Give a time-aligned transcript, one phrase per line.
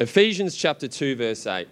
[0.00, 1.68] Ephesians chapter 2, verse 8.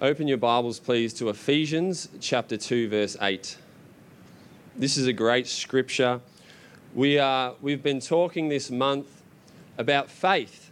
[0.00, 3.58] Open your Bibles, please, to Ephesians chapter 2, verse 8.
[4.74, 6.20] This is a great scripture.
[6.94, 9.20] We are, we've been talking this month
[9.76, 10.70] about faith.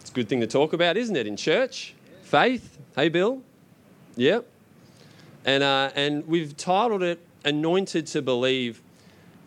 [0.00, 1.94] It's a good thing to talk about, isn't it, in church?
[2.22, 2.78] Faith.
[2.96, 3.42] Hey, Bill?
[4.16, 4.48] Yep.
[5.44, 8.80] And, uh, and we've titled it Anointed to Believe.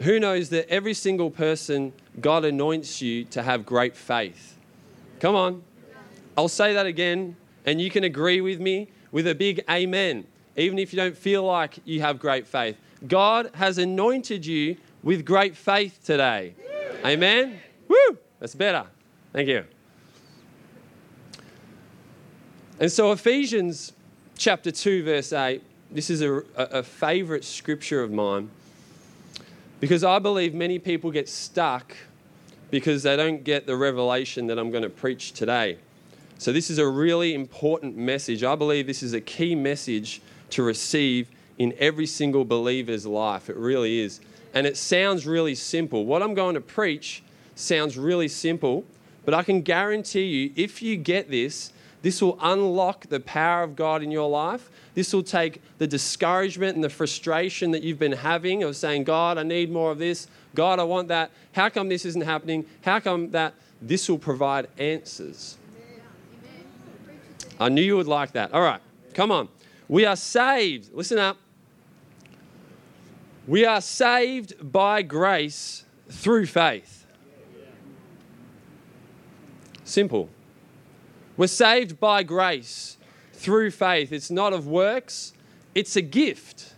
[0.01, 1.91] Who knows that every single person,
[2.21, 4.54] God anoints you to have great faith?
[5.19, 5.63] Come on.
[6.37, 7.35] I'll say that again,
[7.65, 10.25] and you can agree with me with a big amen,
[10.57, 12.77] even if you don't feel like you have great faith.
[13.07, 16.53] God has anointed you with great faith today.
[17.05, 17.59] Amen?
[17.87, 18.17] Woo!
[18.39, 18.85] That's better.
[19.31, 19.63] Thank you.
[22.79, 23.93] And so, Ephesians
[24.37, 25.61] chapter 2, verse 8,
[25.91, 28.49] this is a, a, favorite scripture of mine
[29.79, 31.95] because I believe many people get stuck
[32.75, 35.77] because they don't get the revelation that I'm going to preach today.
[36.37, 38.43] So, this is a really important message.
[38.43, 43.49] I believe this is a key message to receive in every single believer's life.
[43.49, 44.19] It really is.
[44.53, 46.05] And it sounds really simple.
[46.05, 47.23] What I'm going to preach
[47.55, 48.83] sounds really simple,
[49.23, 53.77] but I can guarantee you, if you get this, this will unlock the power of
[53.77, 54.69] God in your life.
[54.95, 59.37] This will take the discouragement and the frustration that you've been having of saying, God,
[59.37, 60.27] I need more of this.
[60.55, 61.31] God, I want that.
[61.51, 62.65] How come this isn't happening?
[62.81, 63.53] How come that?
[63.81, 65.57] This will provide answers.
[67.59, 68.53] I knew you would like that.
[68.53, 68.81] All right,
[69.13, 69.49] come on.
[69.87, 70.93] We are saved.
[70.93, 71.37] Listen up.
[73.47, 77.05] We are saved by grace through faith.
[79.83, 80.29] Simple.
[81.37, 82.97] We're saved by grace
[83.45, 84.11] through faith.
[84.11, 85.31] It's not of works,
[85.75, 86.73] it's a gift.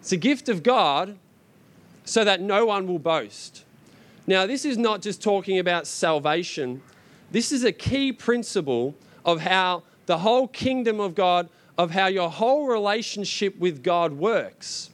[0.00, 1.18] It's a gift of God
[2.04, 3.64] so that no one will boast.
[4.26, 6.80] Now, this is not just talking about salvation,
[7.30, 12.30] this is a key principle of how the whole kingdom of God, of how your
[12.30, 14.90] whole relationship with God works.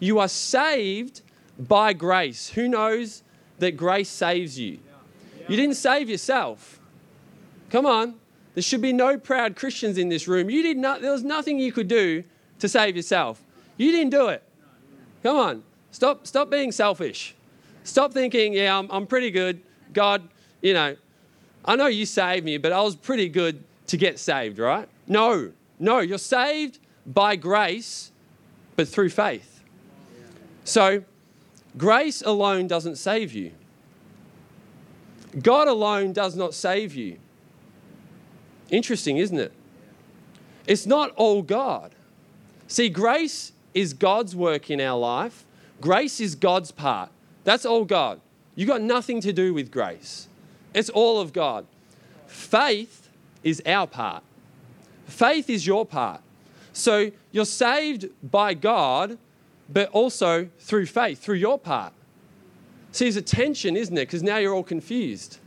[0.00, 1.20] You are saved
[1.56, 2.48] by grace.
[2.48, 3.22] Who knows
[3.60, 4.80] that grace saves you?
[5.48, 6.80] You didn't save yourself.
[7.70, 8.14] Come on.
[8.54, 10.50] There should be no proud Christians in this room.
[10.50, 12.24] You did not, there was nothing you could do
[12.58, 13.42] to save yourself.
[13.76, 14.42] You didn't do it.
[15.22, 15.62] Come on.
[15.90, 17.34] Stop, stop being selfish.
[17.84, 19.60] Stop thinking, yeah, I'm, I'm pretty good.
[19.92, 20.28] God,
[20.60, 20.96] you know,
[21.64, 24.88] I know you saved me, but I was pretty good to get saved, right?
[25.06, 28.10] No, no, you're saved by grace,
[28.76, 29.60] but through faith.
[30.64, 31.04] So,
[31.76, 33.52] grace alone doesn't save you.
[35.40, 37.18] God alone does not save you.
[38.72, 39.52] Interesting, isn't it?
[40.66, 41.94] It's not all God.
[42.66, 45.44] See, grace is God's work in our life,
[45.82, 47.10] Grace is God's part.
[47.44, 48.20] That's all God.
[48.54, 50.28] You got nothing to do with grace.
[50.72, 51.66] It's all of God.
[52.26, 53.10] Faith
[53.42, 54.22] is our part.
[55.06, 56.20] Faith is your part.
[56.72, 59.18] So you're saved by God,
[59.68, 61.92] but also through faith, through your part.
[62.92, 64.06] See, there's a tension, isn't it?
[64.06, 65.38] Because now you're all confused.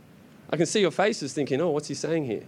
[0.50, 2.44] I can see your faces thinking, oh, what's he saying here?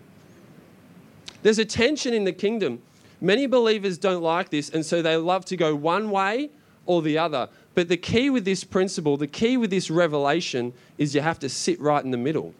[1.43, 2.81] There's a tension in the kingdom.
[3.21, 6.51] Many believers don't like this, and so they love to go one way
[6.87, 7.49] or the other.
[7.75, 11.49] But the key with this principle, the key with this revelation is you have to
[11.49, 12.55] sit right in the middle.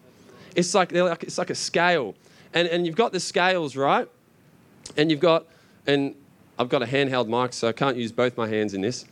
[0.55, 2.15] It's like, like, it's like a scale.
[2.53, 4.07] And, and you've got the scales, right?
[4.97, 5.45] And you've got,
[5.87, 6.15] and
[6.57, 9.05] I've got a handheld mic, so I can't use both my hands in this.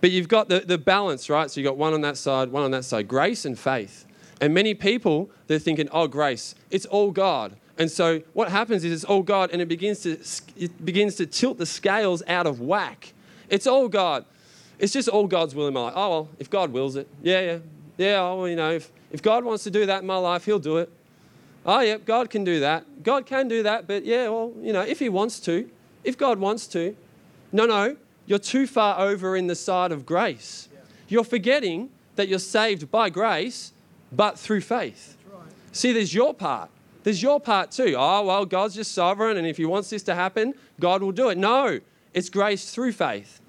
[0.00, 1.50] But you've got the, the balance, right?
[1.50, 4.06] So you've got one on that side, one on that side grace and faith.
[4.40, 7.56] And many people, they're thinking, oh, grace, it's all God.
[7.78, 10.18] And so what happens is it's all God, and it begins to,
[10.56, 13.12] it begins to tilt the scales out of whack.
[13.48, 14.24] It's all God
[14.78, 15.92] it's just all God's will in my life.
[15.96, 17.08] Oh, well, if God wills it.
[17.22, 17.58] Yeah, yeah.
[17.96, 20.44] Yeah, oh, well, you know, if, if God wants to do that in my life,
[20.44, 20.90] He'll do it.
[21.66, 23.02] Oh, yeah, God can do that.
[23.02, 25.68] God can do that, but yeah, well, you know, if He wants to,
[26.04, 26.96] if God wants to.
[27.50, 27.96] No, no,
[28.26, 30.68] you're too far over in the side of grace.
[31.08, 33.72] You're forgetting that you're saved by grace,
[34.12, 35.16] but through faith.
[35.32, 35.42] Right.
[35.72, 36.70] See, there's your part.
[37.08, 37.94] There's your part too.
[37.96, 41.30] Oh, well, God's just sovereign, and if He wants this to happen, God will do
[41.30, 41.38] it.
[41.38, 41.80] No,
[42.12, 43.40] it's grace through faith.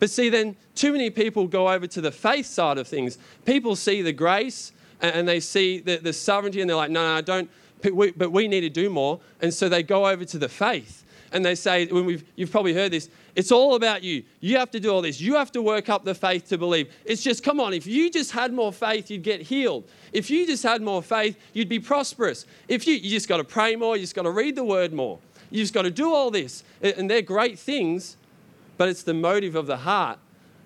[0.00, 3.16] But see, then too many people go over to the faith side of things.
[3.44, 7.14] People see the grace and they see the, the sovereignty and they're like, no, no,
[7.14, 7.48] I don't,
[7.80, 9.20] but we need to do more.
[9.40, 11.04] And so they go over to the faith
[11.36, 14.24] and they say, when we've, you've probably heard this, it's all about you.
[14.40, 15.20] You have to do all this.
[15.20, 16.90] You have to work up the faith to believe.
[17.04, 19.84] It's just, come on, if you just had more faith, you'd get healed.
[20.14, 22.46] If you just had more faith, you'd be prosperous.
[22.68, 24.94] If you, you just got to pray more, you just got to read the word
[24.94, 25.18] more.
[25.50, 26.64] You just got to do all this.
[26.80, 28.16] And they're great things,
[28.78, 30.18] but it's the motive of the heart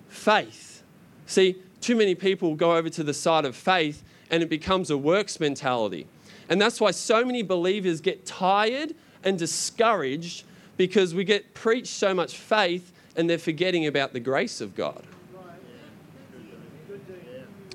[0.07, 0.85] faith.
[1.27, 4.97] See, too many people go over to the side of faith and it becomes a
[4.97, 6.07] works mentality.
[6.49, 8.95] And that's why so many believers get tired
[9.25, 10.45] and discouraged
[10.81, 15.05] because we get preached so much faith and they're forgetting about the grace of God.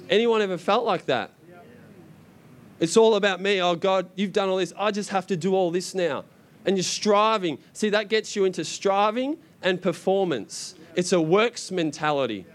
[0.09, 1.29] Anyone ever felt like that?
[2.79, 3.61] It's all about me.
[3.61, 4.73] Oh, God, you've done all this.
[4.75, 6.23] I just have to do all this now.
[6.65, 7.59] And you're striving.
[7.73, 10.73] See, that gets you into striving and performance.
[10.95, 12.47] It's a works mentality.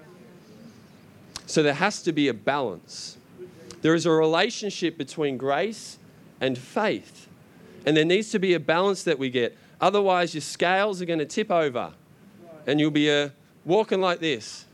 [1.47, 3.19] So there has to be a balance.
[3.83, 6.01] There is a relationship between grace
[6.41, 7.29] and faith.
[7.87, 9.57] And there needs to be a balance that we get.
[9.81, 11.93] Otherwise, your scales are going to tip over
[12.67, 13.31] and you'll be uh,
[13.65, 14.67] walking like this.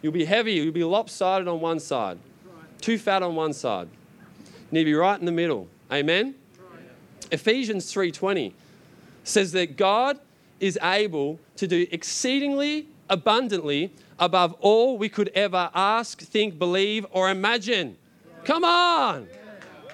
[0.00, 2.18] You'll be heavy, you'll be lopsided on one side,
[2.80, 3.88] too fat on one side.
[4.46, 5.68] You need to be right in the middle.
[5.90, 6.34] Amen?
[7.30, 8.52] Ephesians 3:20
[9.24, 10.18] says that God
[10.60, 17.30] is able to do exceedingly abundantly above all we could ever ask, think, believe, or
[17.30, 17.96] imagine.
[18.44, 19.28] Come on!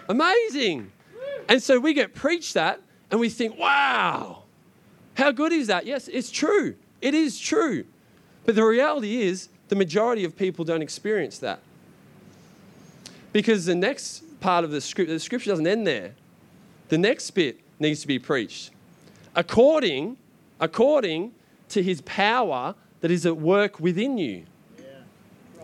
[0.08, 0.90] Amazing.
[1.48, 2.80] And so we get preached that
[3.14, 4.42] and we think, wow,
[5.14, 5.86] how good is that?
[5.86, 6.74] Yes, it's true.
[7.00, 7.84] It is true.
[8.44, 11.60] But the reality is, the majority of people don't experience that.
[13.32, 16.14] Because the next part of the scripture, the scripture doesn't end there.
[16.88, 18.72] The next bit needs to be preached.
[19.36, 20.16] According,
[20.58, 21.34] according
[21.68, 24.44] to his power that is at work within you.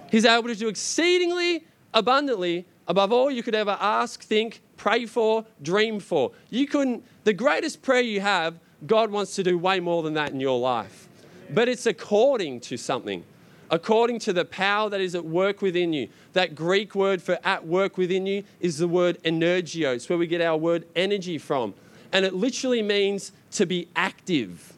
[0.08, 5.44] He's able to do exceedingly abundantly above all you could ever ask, think, pray for,
[5.62, 6.32] dream for.
[6.48, 10.30] You couldn't, the greatest prayer you have, God wants to do way more than that
[10.30, 11.08] in your life.
[11.50, 13.24] But it's according to something,
[13.70, 16.08] according to the power that is at work within you.
[16.32, 19.94] That Greek word for at work within you is the word energeo.
[19.94, 21.74] It's where we get our word energy from.
[22.12, 24.72] And it literally means to be active.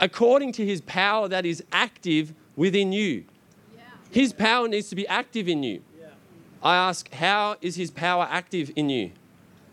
[0.00, 3.24] According to his power that is active within you.
[4.10, 5.82] His power needs to be active in you.
[6.62, 9.10] I ask, how is his power active in you?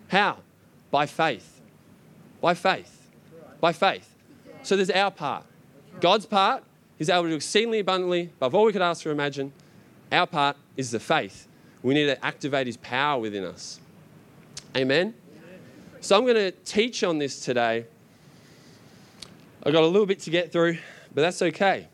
[0.08, 0.38] How?
[0.90, 1.59] By faith.
[2.42, 3.08] By faith.
[3.60, 4.16] By faith.
[4.64, 5.46] So there's our part.
[6.00, 6.64] God's part
[6.98, 9.52] is able to do exceedingly abundantly above all we could ask or imagine.
[10.12, 11.48] Our part is the faith.
[11.82, 13.80] We need to activate his power within us.
[14.76, 15.14] Amen?
[16.02, 17.86] So I'm going to teach on this today.
[19.64, 20.78] I've got a little bit to get through,
[21.14, 21.88] but that's okay.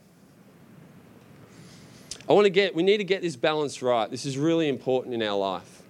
[2.27, 4.09] I want to get, we need to get this balance right.
[4.09, 5.83] This is really important in our life.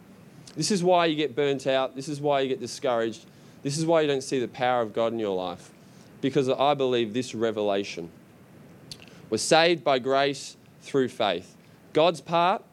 [0.56, 1.96] This is why you get burnt out.
[1.96, 3.26] This is why you get discouraged.
[3.66, 5.72] This is why you don't see the power of God in your life.
[6.22, 8.12] Because I believe this revelation.
[9.32, 11.56] We're saved by grace through faith.
[11.92, 12.64] God's part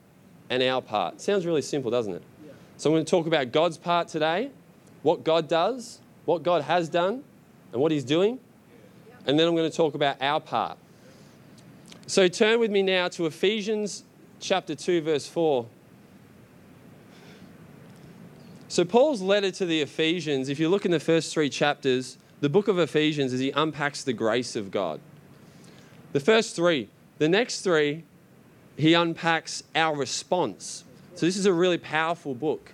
[0.51, 1.19] and our part.
[1.19, 2.23] Sounds really simple, doesn't it?
[2.45, 2.53] Yeah.
[2.77, 4.51] So I'm going to talk about God's part today,
[5.03, 7.25] what God does, what God has done,
[7.73, 8.39] and what He's doing.
[9.25, 10.77] And then I'm going to talk about our part.
[12.07, 14.05] So turn with me now to Ephesians
[14.41, 15.65] chapter 2, verse 4.
[18.73, 22.49] So, Paul's letter to the Ephesians, if you look in the first three chapters, the
[22.49, 24.99] book of Ephesians, as he unpacks the grace of God.
[26.15, 26.89] The first three.
[27.19, 28.05] The next three,
[28.79, 30.85] he unpacks our response.
[31.17, 32.73] So, this is a really powerful book.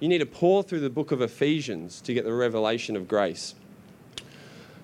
[0.00, 3.54] You need to pour through the book of Ephesians to get the revelation of grace.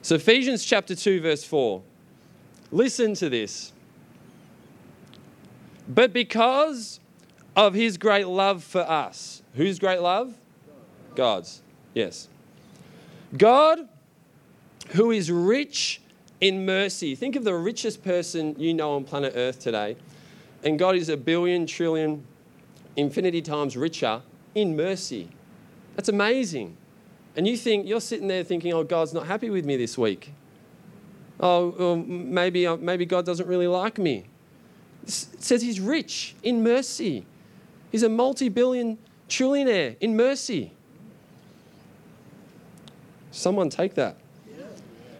[0.00, 1.82] So, Ephesians chapter 2, verse 4.
[2.72, 3.75] Listen to this.
[5.87, 7.00] But because
[7.55, 10.38] of his great love for us, whose great love?
[11.14, 11.62] God's.
[11.94, 12.29] Yes.
[13.36, 13.89] God,
[14.91, 16.00] who is rich
[16.41, 17.15] in mercy.
[17.15, 19.96] Think of the richest person you know on planet Earth today.
[20.62, 22.27] And God is a billion, trillion,
[22.96, 24.22] infinity times richer
[24.55, 25.29] in mercy.
[25.96, 26.77] That's amazing.
[27.36, 30.32] And you think, you're sitting there thinking, oh, God's not happy with me this week.
[31.41, 34.27] Oh, maybe, uh, maybe God doesn't really like me.
[35.03, 37.27] It says he's rich in mercy.
[37.91, 38.98] He's a multi billion
[39.29, 40.72] trillionaire in mercy.
[43.34, 44.17] Someone take that.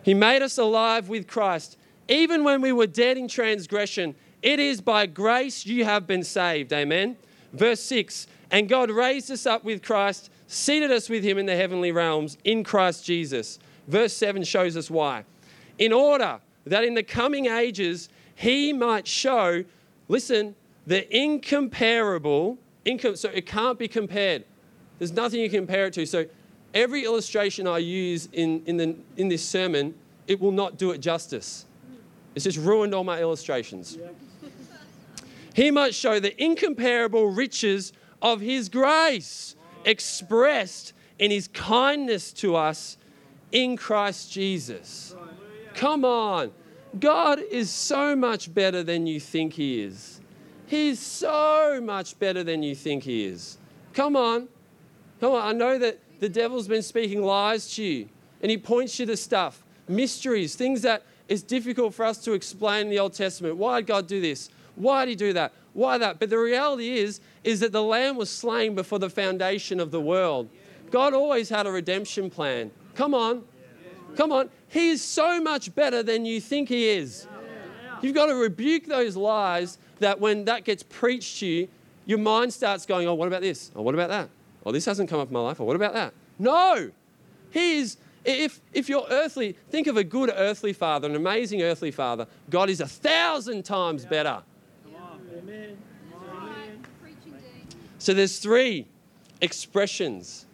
[0.03, 1.77] He made us alive with Christ.
[2.09, 6.73] Even when we were dead in transgression, it is by grace you have been saved.
[6.73, 7.17] Amen.
[7.53, 11.57] Verse 6 And God raised us up with Christ, seated us with him in the
[11.57, 13.59] heavenly realms in Christ Jesus.
[13.89, 15.25] Verse 7 shows us why.
[15.79, 19.65] In order that in the coming ages he might show,
[20.09, 20.55] listen,
[20.87, 24.45] the incomparable, incom- so it can't be compared.
[24.99, 26.07] There's nothing you compare it to.
[26.07, 26.27] So
[26.75, 29.95] every illustration I use in, in, the, in this sermon,
[30.27, 31.65] it will not do it justice.
[32.35, 33.97] It's just ruined all my illustrations.
[35.55, 39.55] he might show the incomparable riches of his grace
[39.85, 42.97] expressed in his kindness to us
[43.53, 45.15] in Christ Jesus.
[45.75, 46.51] Come on.
[46.99, 50.21] God is so much better than you think he is.
[50.67, 53.59] He's so much better than you think he is.
[53.93, 54.49] Come on.
[55.21, 58.09] Come on, I know that the devil's been speaking lies to you
[58.43, 62.83] and he points you to stuff, mysteries, things that it's difficult for us to explain
[62.83, 63.57] in the Old Testament.
[63.57, 64.51] Why did God do this?
[64.77, 65.53] Why did he do that?
[65.73, 66.19] Why that?
[66.19, 70.01] But the reality is, is that the lamb was slain before the foundation of the
[70.01, 70.49] world.
[70.91, 72.71] God always had a redemption plan.
[72.95, 73.45] Come on.
[74.17, 74.51] Come on.
[74.69, 77.27] He is so much better than you think he is.
[78.03, 81.69] You've got to rebuke those lies that when that gets preached to you,
[82.05, 83.71] your mind starts going, oh, what about this?
[83.75, 84.29] Oh, what about that?
[84.67, 85.61] Oh, this hasn't come up in my life.
[85.61, 86.15] Oh, what about that?
[86.39, 86.91] No.
[87.51, 91.91] He is if, if you're earthly, think of a good earthly father, an amazing earthly
[91.91, 92.27] father.
[92.49, 94.43] God is a thousand times better.
[95.37, 95.77] Amen.
[97.99, 98.87] So there's three
[99.41, 100.47] expressions.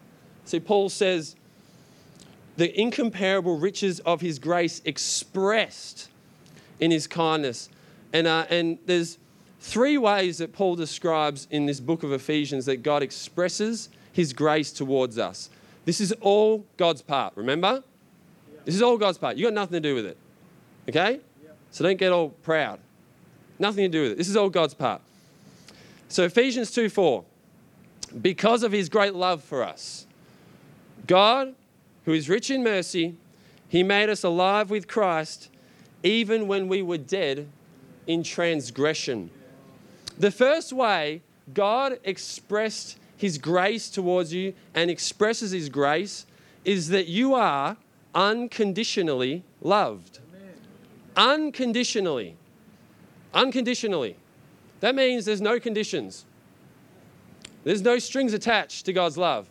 [0.45, 1.37] See, Paul says,
[2.57, 6.11] the incomparable riches of his grace expressed
[6.81, 7.69] in his kindness.
[8.12, 9.19] And, uh, and there's
[9.61, 14.73] three ways that Paul describes in this book of Ephesians that God expresses his grace
[14.73, 15.50] towards us.
[15.85, 17.83] This is all God's part, remember?
[18.64, 19.37] This is all God's part.
[19.37, 20.17] you got nothing to do with it.
[20.88, 21.21] Okay?
[21.71, 22.81] So don't get all proud.
[23.59, 24.19] Nothing to do with it.
[24.19, 25.00] This is all God's part.
[26.09, 27.25] So Ephesians 2 4.
[28.21, 30.07] Because of his great love for us,
[31.07, 31.55] God,
[32.05, 33.14] who is rich in mercy,
[33.69, 35.49] he made us alive with Christ
[36.02, 37.47] even when we were dead
[38.07, 39.31] in transgression.
[40.19, 41.23] The first way
[41.55, 46.25] God expressed his grace towards you and expresses his grace
[46.65, 47.77] is that you are
[48.15, 50.21] unconditionally loved.
[50.31, 50.55] Amen.
[51.17, 52.35] Unconditionally.
[53.35, 54.17] Unconditionally.
[54.81, 56.25] That means there's no conditions.
[57.62, 59.50] There's no strings attached to God's love.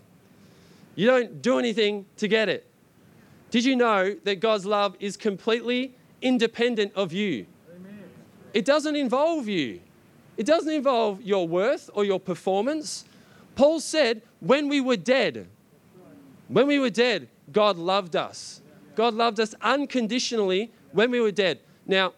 [0.95, 2.65] You don't do anything to get it.
[3.51, 7.45] Did you know that God's love is completely independent of you?
[7.75, 7.99] Amen.
[8.55, 9.79] It doesn't involve you.
[10.37, 13.05] It doesn't involve your worth or your performance.
[13.59, 15.45] Paul said, when we were dead,
[16.47, 18.61] when we were dead, God loved us.
[18.95, 21.59] God loved us unconditionally when we were dead.
[21.85, 22.13] Now,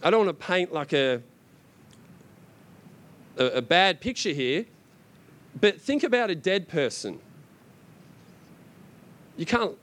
[0.00, 1.22] I don't want to paint like a,
[3.36, 4.64] a, a bad picture here,
[5.60, 7.18] but think about a dead person.
[9.36, 9.76] You can't,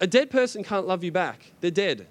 [0.00, 1.52] a dead person can't love you back.
[1.60, 2.06] They're dead.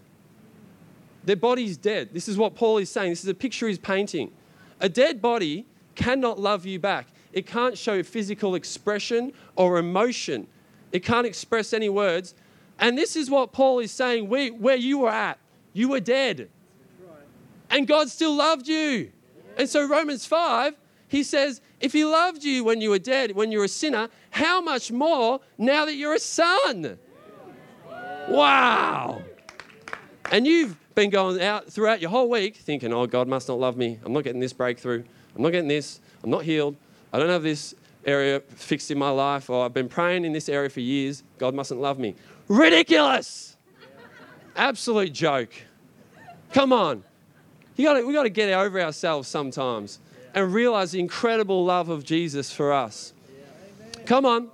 [1.23, 2.09] Their body's dead.
[2.13, 3.09] This is what Paul is saying.
[3.09, 4.31] This is a picture he's painting.
[4.79, 5.65] A dead body
[5.95, 7.07] cannot love you back.
[7.33, 10.47] It can't show physical expression or emotion.
[10.91, 12.35] It can't express any words.
[12.79, 15.39] And this is what Paul is saying we, where you were at.
[15.73, 16.49] You were dead.
[17.69, 19.11] And God still loved you.
[19.57, 20.75] And so, Romans 5,
[21.07, 24.09] he says, if he loved you when you were dead, when you were a sinner,
[24.29, 26.97] how much more now that you're a son?
[28.29, 29.21] Wow.
[30.31, 33.77] And you've been going out throughout your whole week thinking, oh, God must not love
[33.77, 33.99] me.
[34.03, 35.03] I'm not getting this breakthrough.
[35.35, 35.99] I'm not getting this.
[36.23, 36.75] I'm not healed.
[37.13, 40.49] I don't have this area fixed in my life, or I've been praying in this
[40.49, 41.23] area for years.
[41.37, 42.15] God mustn't love me.
[42.47, 43.55] Ridiculous!
[44.55, 45.51] Absolute joke.
[46.53, 47.03] Come on.
[47.75, 49.99] You gotta, we got to get over ourselves sometimes
[50.33, 53.13] and realize the incredible love of Jesus for us.
[54.05, 54.49] Come on.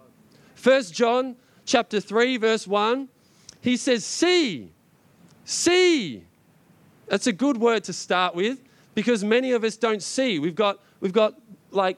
[0.56, 1.36] First John
[1.66, 3.08] chapter 3 verse 1.
[3.62, 4.72] He says see.
[5.46, 6.24] See.
[7.08, 8.62] That's a good word to start with
[8.96, 10.40] because many of us don't see.
[10.40, 11.34] We've got we've got
[11.72, 11.98] like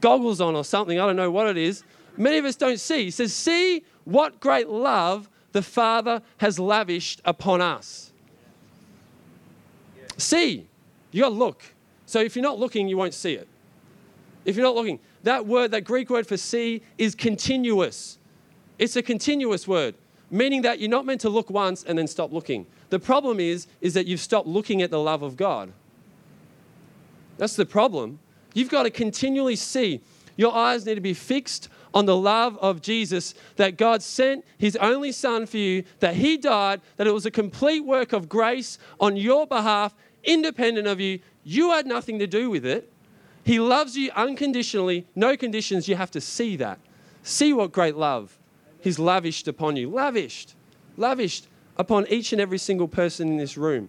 [0.00, 0.98] goggles on or something.
[0.98, 1.82] I don't know what it is.
[2.16, 3.04] Many of us don't see.
[3.04, 8.12] He says, See what great love the Father has lavished upon us.
[10.16, 10.68] See.
[11.10, 11.62] You got to look.
[12.06, 13.48] So if you're not looking, you won't see it.
[14.44, 18.18] If you're not looking, that word, that Greek word for see, is continuous.
[18.78, 19.94] It's a continuous word,
[20.30, 22.66] meaning that you're not meant to look once and then stop looking.
[22.90, 25.72] The problem is, is that you've stopped looking at the love of God.
[27.36, 28.18] That's the problem.
[28.58, 30.00] You've got to continually see.
[30.36, 34.74] Your eyes need to be fixed on the love of Jesus, that God sent his
[34.76, 38.76] only Son for you, that he died, that it was a complete work of grace
[38.98, 41.20] on your behalf, independent of you.
[41.44, 42.92] You had nothing to do with it.
[43.44, 45.86] He loves you unconditionally, no conditions.
[45.86, 46.80] You have to see that.
[47.22, 48.36] See what great love
[48.80, 49.88] he's lavished upon you.
[49.88, 50.56] Lavished.
[50.96, 51.46] Lavished
[51.76, 53.88] upon each and every single person in this room.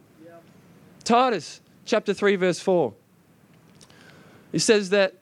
[1.03, 2.93] Titus chapter 3, verse 4.
[4.51, 5.15] He says that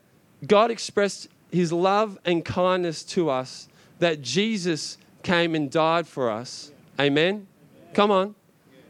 [0.45, 3.67] God expressed his love and kindness to us,
[3.99, 6.71] that Jesus came and died for us.
[6.99, 7.27] Amen?
[7.27, 7.47] Amen?
[7.93, 8.35] Come on.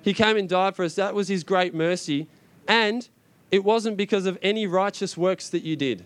[0.02, 0.96] He came and died for us.
[0.96, 2.28] That was his great mercy.
[2.68, 3.08] And
[3.52, 6.06] it wasn't because of any righteous works that you did.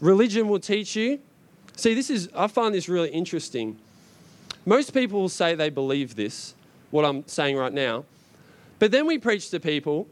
[0.00, 1.20] Religion will teach you.
[1.76, 3.78] See, this is, I find this really interesting.
[4.64, 6.54] Most people will say they believe this,
[6.90, 8.04] what I'm saying right now.
[8.78, 10.06] But then we preach to people,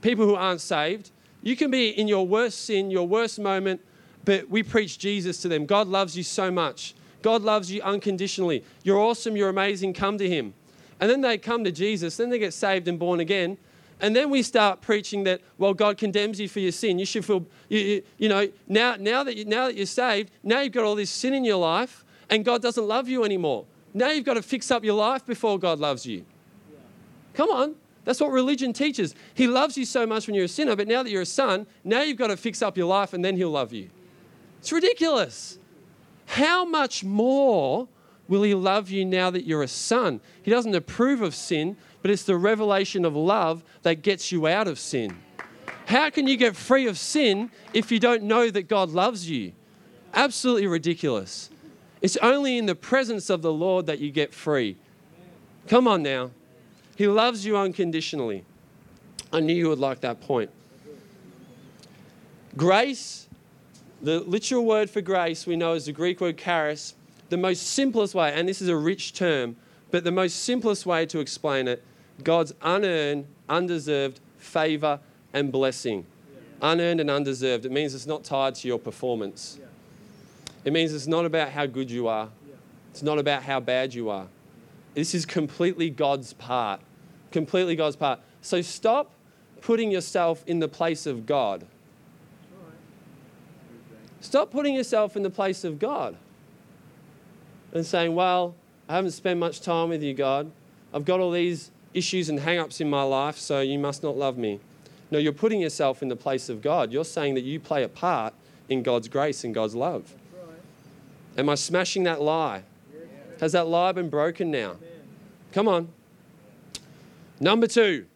[0.00, 1.10] people who aren't saved,
[1.42, 3.80] you can be in your worst sin, your worst moment,
[4.24, 5.66] but we preach Jesus to them.
[5.66, 6.94] God loves you so much.
[7.22, 8.64] God loves you unconditionally.
[8.82, 10.54] You're awesome, you're amazing, come to Him.
[11.00, 13.58] And then they come to Jesus, then they get saved and born again.
[14.00, 16.98] And then we start preaching that, well, God condemns you for your sin.
[16.98, 20.30] You should feel, you, you, you know, now, now, that you, now that you're saved,
[20.44, 23.64] now you've got all this sin in your life and God doesn't love you anymore.
[23.94, 26.24] Now you've got to fix up your life before God loves you.
[27.34, 27.74] Come on.
[28.08, 29.14] That's what religion teaches.
[29.34, 31.66] He loves you so much when you're a sinner, but now that you're a son,
[31.84, 33.90] now you've got to fix up your life and then he'll love you.
[34.60, 35.58] It's ridiculous.
[36.24, 37.86] How much more
[38.26, 40.22] will he love you now that you're a son?
[40.42, 44.68] He doesn't approve of sin, but it's the revelation of love that gets you out
[44.68, 45.14] of sin.
[45.84, 49.52] How can you get free of sin if you don't know that God loves you?
[50.14, 51.50] Absolutely ridiculous.
[52.00, 54.78] It's only in the presence of the Lord that you get free.
[55.66, 56.30] Come on now.
[56.98, 58.44] He loves you unconditionally.
[59.32, 60.50] I knew you would like that point.
[62.56, 63.28] Grace,
[64.02, 66.96] the literal word for grace we know is the Greek word charis.
[67.28, 69.54] The most simplest way, and this is a rich term,
[69.92, 71.84] but the most simplest way to explain it
[72.24, 74.98] God's unearned, undeserved favor
[75.32, 76.04] and blessing.
[76.34, 76.72] Yeah.
[76.72, 77.64] Unearned and undeserved.
[77.64, 79.56] It means it's not tied to your performance.
[79.60, 79.66] Yeah.
[80.64, 82.56] It means it's not about how good you are, yeah.
[82.90, 84.26] it's not about how bad you are.
[84.94, 86.80] This is completely God's part.
[87.30, 88.20] Completely God's part.
[88.42, 89.12] So stop
[89.60, 91.66] putting yourself in the place of God.
[94.20, 96.16] Stop putting yourself in the place of God
[97.72, 98.54] and saying, Well,
[98.88, 100.50] I haven't spent much time with you, God.
[100.92, 104.16] I've got all these issues and hang ups in my life, so you must not
[104.16, 104.60] love me.
[105.10, 106.92] No, you're putting yourself in the place of God.
[106.92, 108.34] You're saying that you play a part
[108.68, 110.14] in God's grace and God's love.
[111.36, 112.64] Am I smashing that lie?
[113.40, 114.76] Has that lie been broken now?
[115.52, 115.88] Come on.
[117.40, 118.06] Number two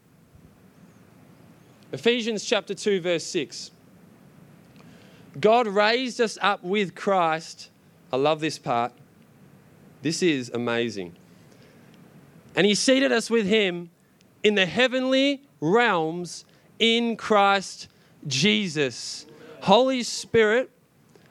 [1.92, 3.70] Ephesians chapter 2, verse 6.
[5.38, 7.68] God raised us up with Christ.
[8.12, 8.92] I love this part.
[10.00, 11.14] This is amazing.
[12.56, 13.90] And he seated us with him
[14.42, 16.44] in the heavenly realms
[16.78, 17.88] in Christ
[18.26, 19.26] Jesus.
[19.60, 20.70] Holy Spirit,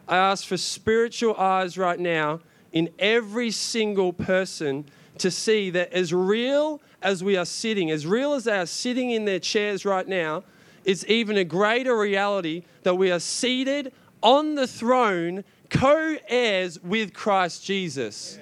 [0.07, 2.39] I ask for spiritual eyes right now
[2.71, 4.85] in every single person
[5.17, 9.11] to see that as real as we are sitting, as real as they are sitting
[9.11, 10.43] in their chairs right now,
[10.83, 17.13] it's even a greater reality that we are seated on the throne, co heirs with
[17.13, 18.39] Christ Jesus.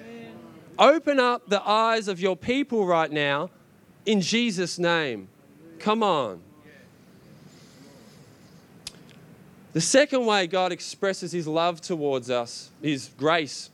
[0.78, 3.50] Open up the eyes of your people right now
[4.06, 5.28] in Jesus' name.
[5.78, 6.40] Come on.
[9.72, 13.70] The second way God expresses his love towards us is grace.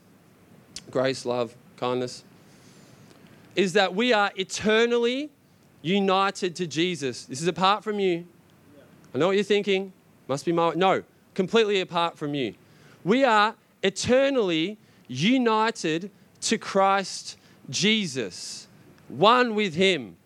[0.90, 2.22] Grace, love, kindness.
[3.56, 5.30] Is that we are eternally
[5.82, 7.24] united to Jesus.
[7.24, 8.26] This is apart from you.
[9.14, 9.92] I know what you're thinking.
[10.28, 10.74] Must be my.
[10.74, 11.02] No,
[11.34, 12.54] completely apart from you.
[13.04, 16.10] We are eternally united
[16.42, 17.38] to Christ
[17.70, 18.66] Jesus.
[19.08, 20.16] One with Him.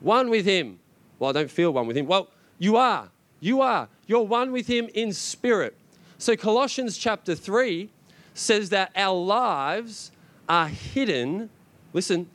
[0.00, 0.78] One with Him.
[1.18, 2.06] Well, I don't feel one with Him.
[2.06, 2.28] Well,
[2.58, 3.08] you are.
[3.40, 3.88] You are.
[4.06, 5.76] You're one with Him in spirit.
[6.18, 7.90] So, Colossians chapter 3
[8.34, 10.12] says that our lives
[10.48, 11.48] are hidden,
[11.92, 12.28] listen,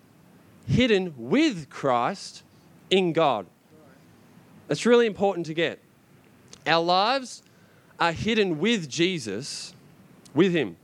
[0.67, 2.43] hidden with Christ
[2.89, 3.45] in God.
[4.67, 5.79] That's really important to get.
[6.65, 7.43] Our lives
[7.99, 9.73] are hidden with Jesus,
[10.33, 10.77] with Him.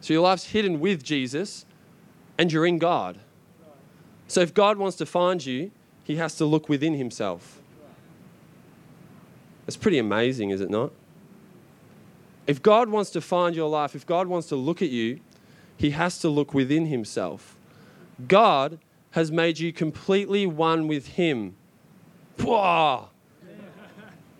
[0.00, 1.64] So your life's hidden with Jesus
[2.36, 3.18] and you're in God.
[4.26, 5.70] So if God wants to find you,
[6.02, 7.60] he has to look within himself.
[9.68, 10.90] It's pretty amazing, is it not?
[12.46, 15.20] If God wants to find your life, if God wants to look at you,
[15.76, 17.56] he has to look within himself.
[18.28, 18.78] God
[19.12, 21.54] has made you completely one with him.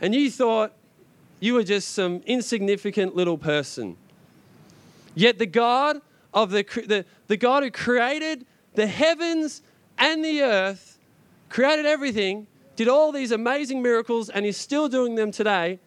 [0.01, 0.73] And you thought
[1.41, 3.97] you were just some insignificant little person.
[5.15, 6.01] Yet the God
[6.33, 9.63] of the, the, the God who created the heavens
[9.99, 10.99] and the earth,
[11.49, 15.79] created everything, did all these amazing miracles, and is still doing them today.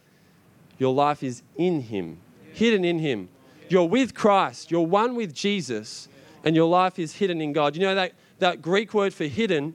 [0.77, 2.19] Your life is in Him,
[2.53, 3.29] hidden in Him.
[3.69, 6.07] You're with Christ, you're one with Jesus,
[6.45, 7.75] and your life is hidden in God.
[7.75, 9.73] You know that, that Greek word for hidden?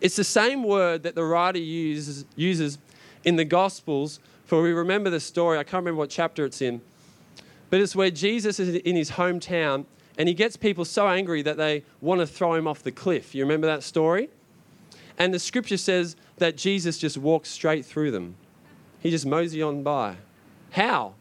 [0.00, 2.78] It's the same word that the writer uses, uses
[3.24, 4.20] in the Gospels.
[4.46, 6.80] For we remember the story, I can't remember what chapter it's in,
[7.68, 9.84] but it's where Jesus is in his hometown
[10.18, 13.34] and he gets people so angry that they want to throw him off the cliff.
[13.34, 14.28] You remember that story?
[15.18, 18.34] And the scripture says that Jesus just walks straight through them.
[19.00, 20.16] He just mosey on by.
[20.72, 21.14] How?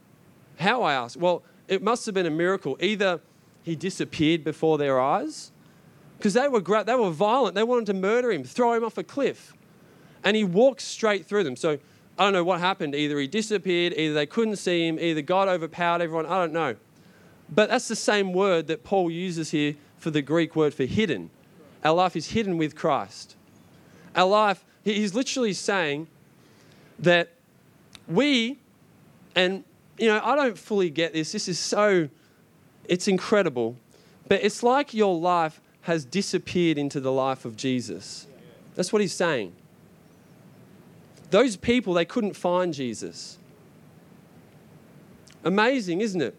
[0.58, 1.20] How, I ask?
[1.20, 2.78] Well, it must have been a miracle.
[2.82, 3.22] Either
[3.63, 5.52] he disappeared before their eyes,
[6.17, 7.56] because they were, gra- they were violent.
[7.56, 9.54] They wanted to murder him, throw him off a cliff.
[10.24, 11.56] And he walked straight through them.
[11.56, 11.80] So
[12.17, 12.93] I don't know what happened.
[12.93, 16.26] Either he disappeared, either they couldn't see him, either God overpowered everyone.
[16.26, 16.76] I don't know.
[17.50, 21.30] But that's the same word that Paul uses here for the Greek word for hidden.
[21.84, 23.36] Our life is hidden with Christ.
[24.15, 26.08] Our life, he's literally saying
[27.00, 27.32] that
[28.08, 28.60] we,
[29.36, 29.63] and
[29.98, 31.32] you know, I don't fully get this.
[31.32, 32.10] This is so,
[32.89, 33.78] it's incredible.
[34.28, 38.28] But it's like your life has disappeared into the life of Jesus.
[38.75, 39.54] That's what he's saying.
[41.30, 43.38] Those people, they couldn't find Jesus.
[45.43, 46.36] Amazing, isn't it?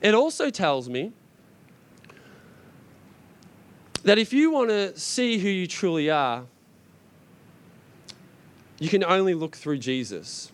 [0.00, 1.12] It also tells me
[4.02, 6.44] that if you want to see who you truly are,
[8.78, 10.50] you can only look through Jesus.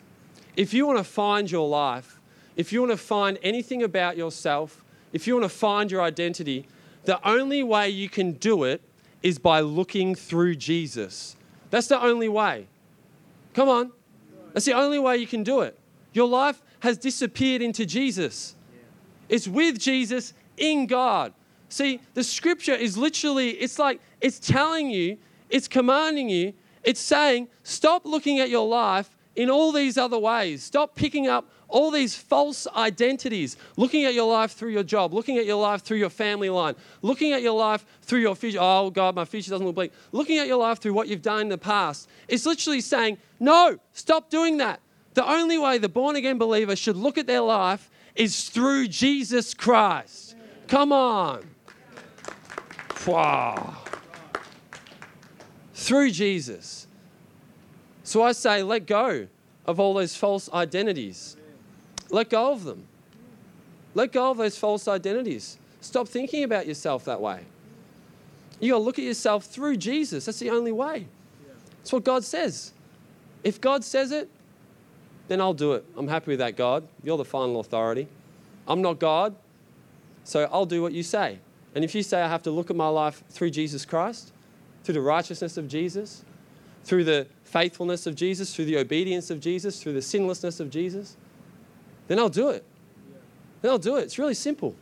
[0.56, 2.18] If you want to find your life,
[2.56, 4.82] if you want to find anything about yourself,
[5.16, 6.66] if you want to find your identity,
[7.05, 8.83] the only way you can do it
[9.22, 11.37] is by looking through Jesus.
[11.70, 12.66] That's the only way.
[13.55, 13.92] Come on.
[14.52, 15.79] That's the only way you can do it.
[16.12, 18.57] Your life has disappeared into Jesus.
[19.31, 21.33] It's with Jesus in God.
[21.70, 25.16] See, the scripture is literally, it's like, it's telling you,
[25.48, 26.52] it's commanding you,
[26.85, 30.62] it's saying, stop looking at your life in all these other ways.
[30.62, 35.37] Stop picking up all these false identities, looking at your life through your job, looking
[35.37, 38.59] at your life through your family line, looking at your life through your future.
[38.61, 39.92] Oh, God, my future doesn't look bleak.
[40.12, 42.09] Looking at your life through what you've done in the past.
[42.29, 44.81] It's literally saying, no, stop doing that.
[45.14, 49.55] The only way the born again believer should look at their life is through Jesus
[49.55, 50.37] Christ.
[50.68, 51.44] Come on.
[53.07, 53.77] Wow.
[55.75, 56.86] Through Jesus.
[58.07, 59.27] So I say, let go
[59.66, 61.37] of all those false identities.
[62.09, 62.85] Let go of them.
[63.97, 65.59] Let go of those false identities.
[65.81, 67.40] Stop thinking about yourself that way.
[68.61, 70.27] You got to look at yourself through Jesus.
[70.27, 71.09] That's the only way.
[71.79, 72.73] That's what God says.
[73.42, 74.31] If God says it,
[75.27, 75.85] then I'll do it.
[75.97, 76.87] I'm happy with that, God.
[77.03, 78.07] You're the final authority.
[78.69, 79.35] I'm not God,
[80.23, 81.40] so I'll do what you say.
[81.75, 84.33] And if you say I have to look at my life through Jesus Christ,
[84.85, 86.25] through the righteousness of Jesus,
[86.85, 91.16] through the faithfulness of Jesus, through the obedience of Jesus, through the sinlessness of Jesus,
[92.07, 92.62] then I'll do it.
[93.62, 94.03] Then I'll do it.
[94.03, 94.75] It's really simple.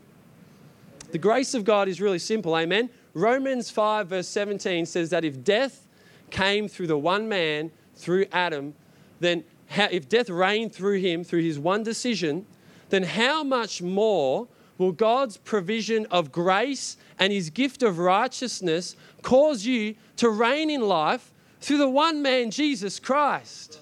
[1.13, 2.57] The grace of God is really simple.
[2.57, 2.91] Amen.
[3.15, 5.87] Romans 5, verse 17 says that if death
[6.31, 8.75] came through the one man, through Adam,
[9.21, 12.45] then how, if death reigned through him, through his one decision,
[12.89, 19.65] then how much more will God's provision of grace and his gift of righteousness cause
[19.65, 21.31] you to reign in life
[21.65, 23.81] through the one man, Jesus Christ?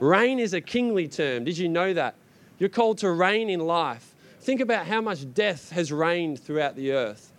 [0.00, 1.44] Reign is a kingly term.
[1.44, 2.16] Did you know that?
[2.58, 4.12] You're called to reign in life.
[4.40, 7.32] Think about how much death has reigned throughout the earth.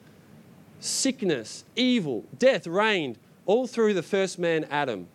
[0.80, 5.08] Sickness, evil, death reigned all through the first man, Adam.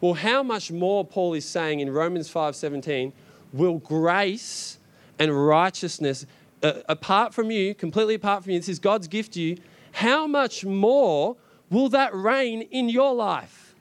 [0.00, 3.12] Well, how much more, Paul is saying in Romans 5:17,
[3.52, 4.78] will grace
[5.18, 6.24] and righteousness,
[6.62, 9.56] uh, apart from you, completely apart from you, this is God's gift to you,
[9.90, 11.36] how much more
[11.70, 13.74] will that reign in your life?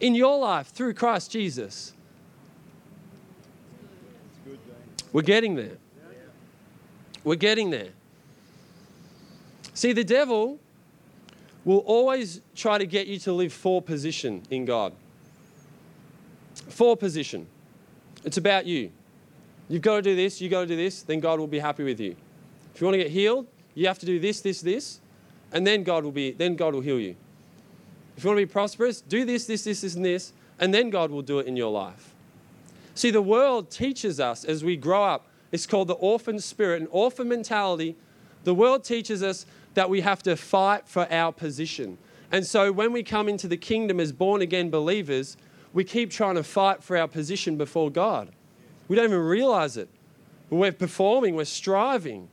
[0.00, 1.92] In your life through Christ Jesus.
[5.12, 5.76] We're getting there.
[7.24, 7.90] We're getting there.
[9.74, 10.58] See, the devil
[11.64, 14.92] will always try to get you to live for position in God.
[16.68, 17.46] For position.
[18.24, 18.90] It's about you.
[19.68, 21.84] You've got to do this, you've got to do this, then God will be happy
[21.84, 22.16] with you.
[22.74, 25.00] If you want to get healed, you have to do this, this, this,
[25.52, 27.16] and then God will be then God will heal you.
[28.16, 30.90] If you want to be prosperous, do this, this, this, this, and this, and then
[30.90, 32.14] God will do it in your life.
[32.94, 36.88] See, the world teaches us as we grow up, it's called the orphan spirit, an
[36.90, 37.96] orphan mentality.
[38.44, 41.96] The world teaches us that we have to fight for our position.
[42.30, 45.36] And so when we come into the kingdom as born again believers,
[45.72, 48.30] we keep trying to fight for our position before God.
[48.88, 49.88] We don't even realize it.
[50.50, 52.28] We're performing, we're striving,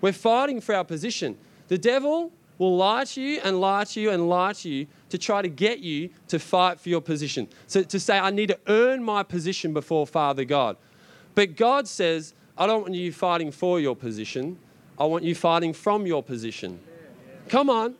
[0.00, 1.36] we're fighting for our position.
[1.68, 5.18] The devil will lie to you and lie to you and lie to you to
[5.18, 7.48] try to get you to fight for your position.
[7.66, 10.76] So to say, I need to earn my position before Father God.
[11.34, 14.58] But God says, I don't want you fighting for your position.
[14.98, 16.78] I want you fighting from your position.
[17.48, 17.96] Come on.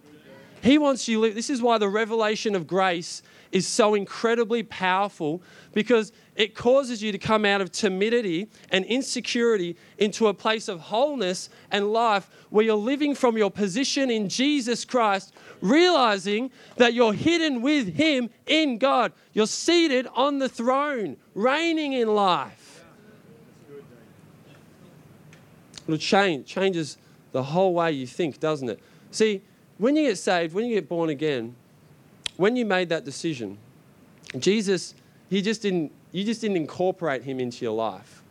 [0.62, 1.30] He wants you.
[1.32, 3.22] This is why the revelation of grace
[3.54, 5.40] is so incredibly powerful
[5.72, 10.80] because it causes you to come out of timidity and insecurity into a place of
[10.80, 17.12] wholeness and life where you're living from your position in Jesus Christ, realizing that you're
[17.12, 19.12] hidden with Him in God.
[19.32, 22.84] You're seated on the throne, reigning in life.
[25.86, 26.98] It'll change, changes
[27.30, 28.80] the whole way you think, doesn't it?
[29.12, 29.42] See,
[29.78, 31.54] when you get saved, when you get born again,
[32.36, 33.58] when you made that decision,
[34.38, 34.94] Jesus,
[35.30, 38.22] he just didn't, you just didn't incorporate him into your life.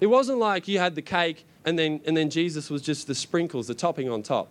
[0.00, 3.14] It wasn't like you had the cake and then, and then Jesus was just the
[3.14, 4.48] sprinkles, the topping on top.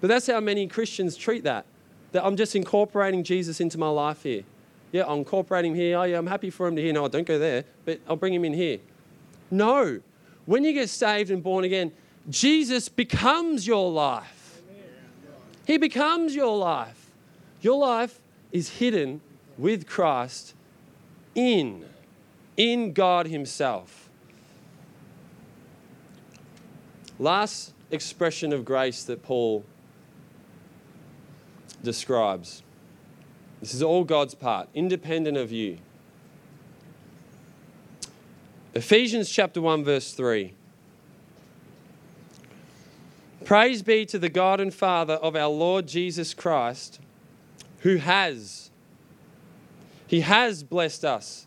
[0.00, 1.66] But that's how many Christians treat that.
[2.12, 4.44] That I'm just incorporating Jesus into my life here.
[4.92, 5.98] Yeah, I'm incorporating him here.
[5.98, 6.92] Oh, yeah, I'm happy for him to hear.
[6.92, 8.78] No, don't go there, but I'll bring him in here.
[9.50, 10.00] No.
[10.46, 11.92] When you get saved and born again,
[12.30, 14.35] Jesus becomes your life.
[15.66, 17.10] He becomes your life.
[17.60, 18.20] Your life
[18.52, 19.20] is hidden
[19.58, 20.54] with Christ
[21.34, 21.84] in,
[22.56, 24.08] in God Himself.
[27.18, 29.64] Last expression of grace that Paul
[31.82, 32.62] describes.
[33.60, 35.78] This is all God's part, independent of you.
[38.74, 40.52] Ephesians chapter 1 verse 3.
[43.46, 46.98] Praise be to the God and Father of our Lord Jesus Christ,
[47.82, 48.72] who has
[50.08, 51.46] he has blessed us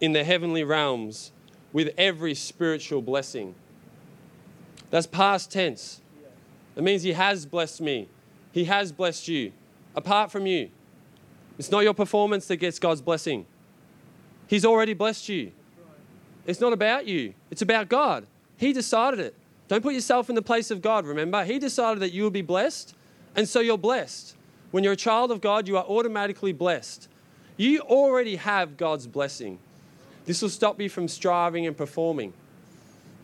[0.00, 1.30] in the heavenly realms
[1.72, 3.54] with every spiritual blessing.
[4.90, 6.00] That's past tense.
[6.74, 8.08] It means he has blessed me.
[8.50, 9.52] He has blessed you.
[9.94, 10.68] Apart from you.
[11.60, 13.46] It's not your performance that gets God's blessing.
[14.48, 15.52] He's already blessed you.
[16.44, 18.26] It's not about you, it's about God.
[18.56, 19.36] He decided it.
[19.68, 21.44] Don't put yourself in the place of God, remember?
[21.44, 22.94] He decided that you would be blessed,
[23.34, 24.36] and so you're blessed.
[24.70, 27.08] When you're a child of God, you are automatically blessed.
[27.56, 29.58] You already have God's blessing.
[30.24, 32.32] This will stop you from striving and performing,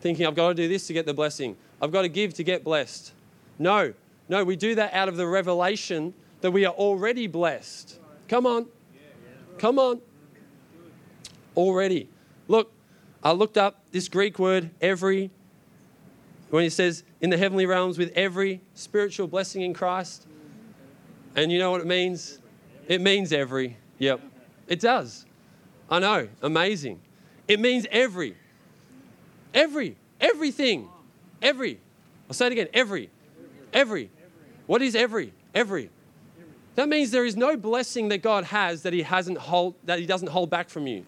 [0.01, 2.43] thinking, I've got to do this to get the blessing, I've got to give to
[2.43, 3.13] get blessed.
[3.59, 3.93] No,
[4.29, 7.99] no, we do that out of the revelation that we are already blessed.
[8.27, 8.67] Come on.
[9.57, 10.01] Come on.
[11.55, 12.09] Already.
[12.47, 12.71] Look,
[13.23, 15.29] I looked up this Greek word, every,
[16.53, 20.27] when he says in the heavenly realms with every spiritual blessing in Christ.
[21.35, 22.37] And you know what it means?
[22.87, 23.75] It means every.
[23.97, 24.21] Yep.
[24.67, 25.25] It does.
[25.89, 26.27] I know.
[26.43, 27.01] Amazing.
[27.47, 28.37] It means every.
[29.51, 29.95] Every.
[30.21, 30.89] Everything.
[31.41, 31.79] Every.
[32.29, 32.67] I'll say it again.
[32.71, 33.09] Every.
[33.73, 34.11] Every.
[34.67, 35.33] What is every?
[35.55, 35.89] Every.
[36.75, 40.05] That means there is no blessing that God has that he hasn't hold that he
[40.05, 41.03] doesn't hold back from you.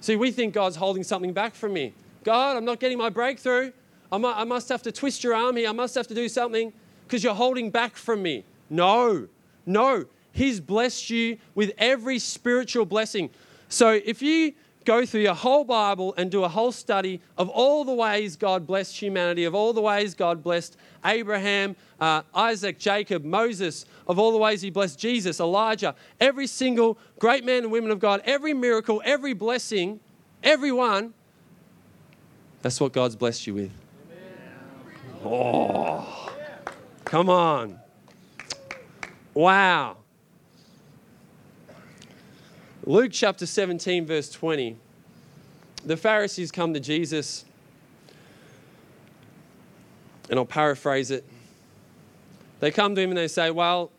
[0.00, 1.92] See, we think God's holding something back from me.
[2.28, 3.72] God, I'm not getting my breakthrough.
[4.12, 5.66] I must have to twist your arm here.
[5.66, 6.74] I must have to do something
[7.06, 8.44] because you're holding back from me.
[8.68, 9.28] No,
[9.64, 10.04] no.
[10.32, 13.30] He's blessed you with every spiritual blessing.
[13.70, 14.52] So if you
[14.84, 18.66] go through your whole Bible and do a whole study of all the ways God
[18.66, 24.32] blessed humanity, of all the ways God blessed Abraham, uh, Isaac, Jacob, Moses, of all
[24.32, 28.52] the ways He blessed Jesus, Elijah, every single great man and women of God, every
[28.52, 29.98] miracle, every blessing,
[30.42, 31.14] every one,
[32.62, 33.70] that's what God's blessed you with.
[35.24, 36.32] Oh,
[37.04, 37.78] come on.
[39.34, 39.96] Wow.
[42.84, 44.76] Luke chapter 17, verse 20.
[45.84, 47.44] The Pharisees come to Jesus,
[50.30, 51.24] and I'll paraphrase it.
[52.60, 53.90] They come to him and they say, Well,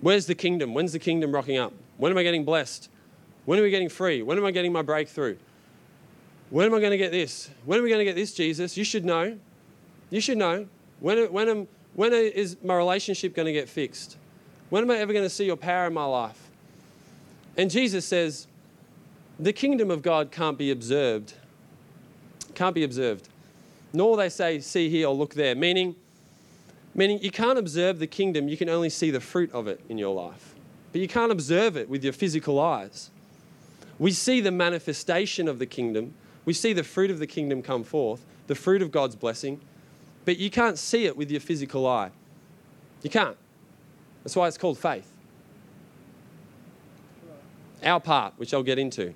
[0.00, 0.74] where's the kingdom?
[0.74, 1.72] When's the kingdom rocking up?
[1.96, 2.88] When am I getting blessed?
[3.44, 4.22] When are we getting free?
[4.22, 5.36] When am I getting my breakthrough?
[6.50, 7.48] When am I going to get this?
[7.64, 8.76] When are we going to get this, Jesus?
[8.76, 9.38] You should know.
[10.10, 10.66] You should know.
[10.98, 14.16] When, when, am, when is my relationship going to get fixed?
[14.68, 16.50] When am I ever going to see your power in my life?
[17.56, 18.46] And Jesus says,
[19.38, 21.34] the kingdom of God can't be observed.
[22.54, 23.28] Can't be observed.
[23.92, 25.54] Nor they say, see here or look there.
[25.54, 25.96] Meaning,
[26.94, 29.98] meaning you can't observe the kingdom, you can only see the fruit of it in
[29.98, 30.54] your life.
[30.92, 33.10] But you can't observe it with your physical eyes.
[33.98, 36.14] We see the manifestation of the kingdom,
[36.50, 39.60] we see the fruit of the kingdom come forth, the fruit of God's blessing,
[40.24, 42.10] but you can't see it with your physical eye.
[43.04, 43.36] You can't.
[44.24, 45.08] That's why it's called faith
[47.84, 49.14] our part, which I'll get into.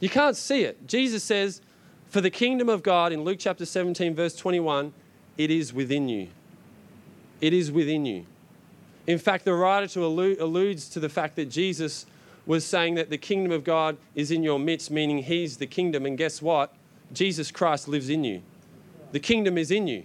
[0.00, 0.86] You can't see it.
[0.86, 1.60] Jesus says,
[2.08, 4.94] For the kingdom of God in Luke chapter 17, verse 21,
[5.36, 6.28] it is within you.
[7.42, 8.24] It is within you.
[9.06, 12.06] In fact, the writer to allude, alludes to the fact that Jesus
[12.46, 16.06] was saying that the kingdom of God is in your midst, meaning He's the kingdom.
[16.06, 16.72] And guess what?
[17.12, 18.42] Jesus Christ lives in you.
[19.12, 20.04] The kingdom is in you.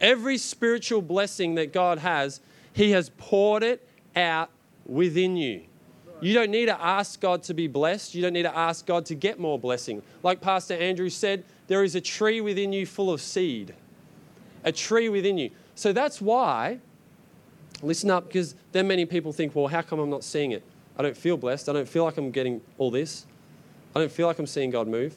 [0.00, 2.40] Every spiritual blessing that God has,
[2.72, 3.86] He has poured it
[4.16, 4.50] out
[4.86, 5.62] within you.
[6.20, 8.14] You don't need to ask God to be blessed.
[8.14, 10.02] You don't need to ask God to get more blessing.
[10.22, 13.74] Like Pastor Andrew said, there is a tree within you full of seed.
[14.64, 15.50] A tree within you.
[15.74, 16.78] So that's why,
[17.82, 20.62] listen up, because then many people think, well, how come I'm not seeing it?
[20.98, 21.68] I don't feel blessed.
[21.68, 23.26] I don't feel like I'm getting all this.
[23.94, 25.16] I don't feel like I'm seeing God move.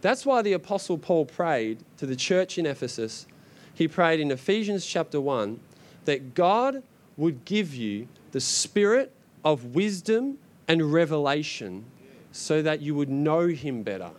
[0.00, 3.26] That's why the Apostle Paul prayed to the church in Ephesus.
[3.74, 5.60] He prayed in Ephesians chapter 1
[6.06, 6.82] that God
[7.16, 9.12] would give you the spirit
[9.44, 10.38] of wisdom
[10.68, 11.84] and revelation
[12.32, 14.10] so that you would know Him better,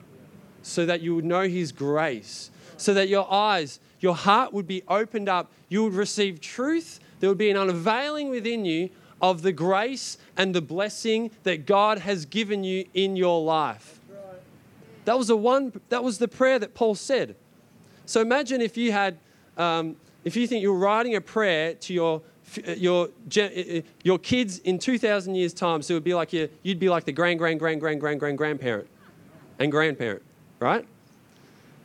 [0.61, 4.83] so that you would know His grace, so that your eyes, your heart would be
[4.87, 5.51] opened up.
[5.69, 6.99] You would receive truth.
[7.19, 8.89] There would be an unveiling within you
[9.21, 13.99] of the grace and the blessing that God has given you in your life.
[15.05, 15.79] That was the one.
[15.89, 17.35] That was the prayer that Paul said.
[18.05, 19.17] So imagine if you had,
[19.57, 22.21] um, if you think you're writing a prayer to your
[22.75, 23.09] your
[24.03, 25.81] your kids in 2,000 years' time.
[25.81, 28.19] So it would be like you, you'd be like the grand grand grand grand grand
[28.19, 28.87] grand grandparent
[29.59, 30.23] and grandparent,
[30.59, 30.85] right?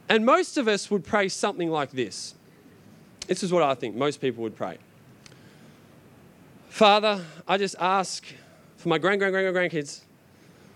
[0.08, 2.34] And most of us would pray something like this.
[3.26, 4.78] This is what I think most people would pray.
[6.76, 8.22] Father, I just ask
[8.76, 10.02] for my grand grand grand grandkids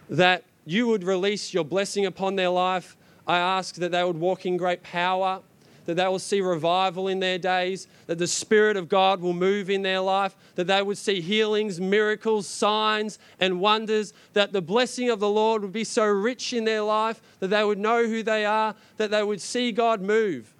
[0.09, 2.97] that you would release your blessing upon their life.
[3.27, 5.43] I ask that they would walk in great power,
[5.85, 9.69] that they will see revival in their days, that the Spirit of God will move
[9.69, 15.11] in their life, that they would see healings, miracles, signs, and wonders, that the blessing
[15.11, 18.23] of the Lord would be so rich in their life, that they would know who
[18.23, 20.51] they are, that they would see God move.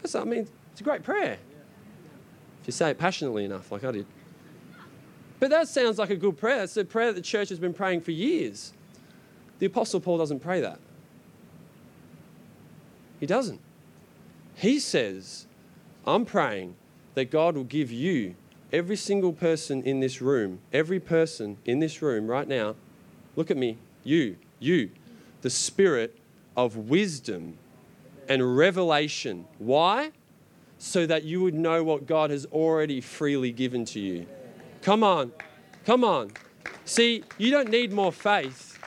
[0.00, 1.38] That's, I mean, it's a great prayer.
[2.60, 4.06] If you say it passionately enough, like I did.
[5.42, 6.62] But that sounds like a good prayer.
[6.62, 8.72] It's a prayer that the church has been praying for years.
[9.58, 10.78] The Apostle Paul doesn't pray that.
[13.18, 13.60] He doesn't.
[14.54, 15.48] He says,
[16.06, 16.76] I'm praying
[17.16, 18.36] that God will give you,
[18.72, 22.76] every single person in this room, every person in this room right now,
[23.34, 24.90] look at me, you, you,
[25.40, 26.16] the spirit
[26.56, 27.58] of wisdom
[28.28, 29.46] and revelation.
[29.58, 30.12] Why?
[30.78, 34.28] So that you would know what God has already freely given to you.
[34.82, 35.32] Come on,
[35.86, 36.32] come on.
[36.84, 38.78] See, you don't need more faith.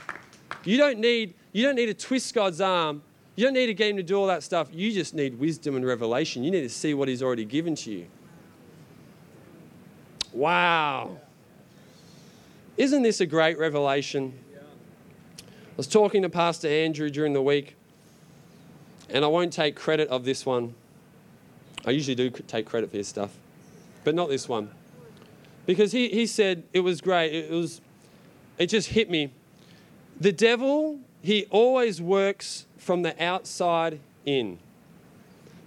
[0.65, 3.01] You don't need, you don't need to twist God's arm.
[3.35, 4.69] You don't need to get him to do all that stuff.
[4.71, 6.43] You just need wisdom and revelation.
[6.43, 8.07] You need to see what he's already given to you.
[10.33, 11.17] Wow.
[12.77, 14.33] Isn't this a great revelation?
[14.57, 17.75] I was talking to Pastor Andrew during the week,
[19.09, 20.73] and I won't take credit of this one.
[21.85, 23.31] I usually do take credit for his stuff,
[24.03, 24.71] but not this one.
[25.65, 27.33] Because he, he said it was great.
[27.33, 27.81] It was
[28.57, 29.31] it just hit me
[30.19, 34.59] the devil, he always works from the outside in.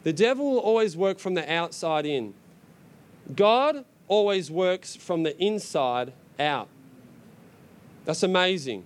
[0.05, 2.33] The devil will always work from the outside in.
[3.35, 6.69] God always works from the inside out.
[8.05, 8.85] That's amazing.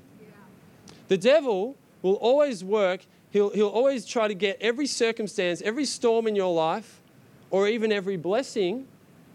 [1.07, 6.27] The devil will always work, he'll, he'll always try to get every circumstance, every storm
[6.27, 7.01] in your life,
[7.51, 8.89] or even every blessing,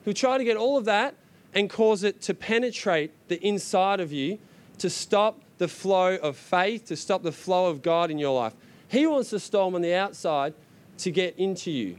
[0.04, 1.16] he'll try to get all of that
[1.54, 4.38] and cause it to penetrate the inside of you
[4.78, 8.54] to stop the flow of faith, to stop the flow of God in your life.
[8.88, 10.54] He wants the storm on the outside
[11.00, 11.98] to get into you.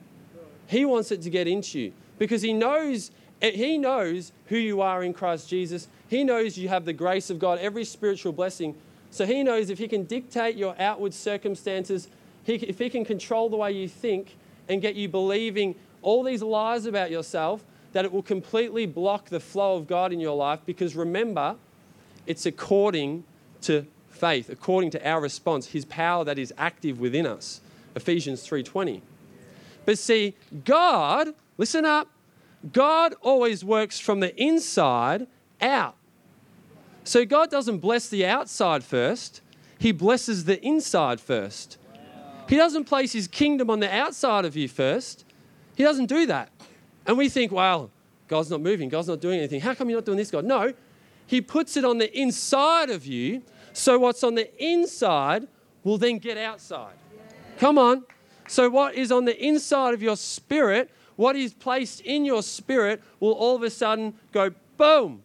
[0.66, 5.04] He wants it to get into you because he knows he knows who you are
[5.04, 5.86] in Christ Jesus.
[6.08, 8.74] He knows you have the grace of God, every spiritual blessing.
[9.10, 12.08] So he knows if he can dictate your outward circumstances,
[12.42, 14.36] he, if he can control the way you think
[14.68, 19.40] and get you believing all these lies about yourself, that it will completely block the
[19.40, 21.56] flow of God in your life because remember,
[22.26, 23.24] it's according
[23.62, 27.60] to faith, according to our response, his power that is active within us.
[27.94, 29.02] Ephesians 3:20.
[29.84, 32.08] But see, God, listen up,
[32.72, 35.26] God always works from the inside
[35.60, 35.94] out.
[37.04, 39.40] So God doesn't bless the outside first,
[39.78, 41.78] he blesses the inside first.
[42.48, 45.24] He doesn't place his kingdom on the outside of you first.
[45.76, 46.50] He doesn't do that.
[47.08, 47.90] And we think, well,
[48.28, 49.60] God's not moving, God's not doing anything.
[49.60, 50.44] How come you're not doing this, God?
[50.44, 50.72] No,
[51.26, 53.42] he puts it on the inside of you
[53.78, 55.46] so what's on the inside
[55.84, 56.94] will then get outside.
[57.58, 58.04] Come on.
[58.48, 63.02] So what is on the inside of your spirit, what is placed in your spirit,
[63.20, 65.22] will all of a sudden go boom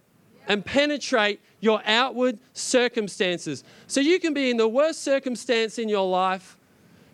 [0.48, 3.64] and penetrate your outward circumstances.
[3.88, 6.58] So you can be in the worst circumstance in your life,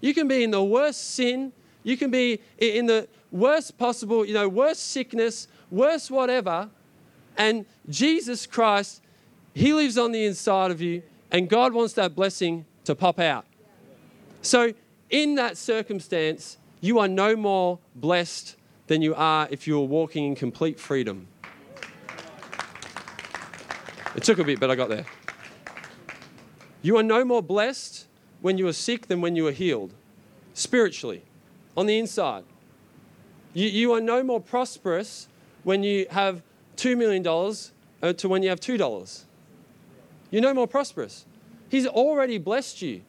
[0.01, 1.53] you can be in the worst sin,
[1.83, 6.69] you can be in the worst possible, you know, worst sickness, worst whatever,
[7.37, 9.01] and Jesus Christ,
[9.53, 11.03] He lives on the inside of you.
[11.31, 13.45] And God wants that blessing to pop out.
[14.41, 14.73] So,
[15.09, 18.55] in that circumstance, you are no more blessed
[18.87, 21.27] than you are if you are walking in complete freedom.
[24.15, 25.05] It took a bit, but I got there.
[26.81, 28.07] You are no more blessed
[28.41, 29.93] when you are sick than when you are healed,
[30.53, 31.23] spiritually,
[31.75, 32.43] on the inside.
[33.53, 35.27] You, you are no more prosperous
[35.63, 36.41] when you have
[36.77, 37.25] $2 million
[38.01, 39.23] uh, to when you have $2
[40.31, 41.25] you're no more prosperous.
[41.69, 43.01] He's already blessed you.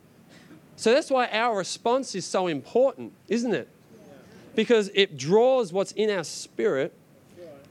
[0.76, 3.68] So that's why our response is so important, isn't it?
[4.54, 6.94] Because it draws what's in our spirit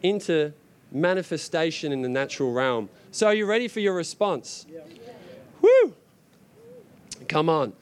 [0.01, 0.53] into
[0.91, 2.89] manifestation in the natural realm.
[3.11, 4.65] So, are you ready for your response?
[5.61, 5.93] Woo!
[7.27, 7.73] Come on.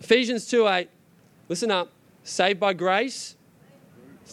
[0.00, 0.88] Ephesians 2 8.
[1.48, 1.90] Listen up.
[2.24, 3.36] Saved by grace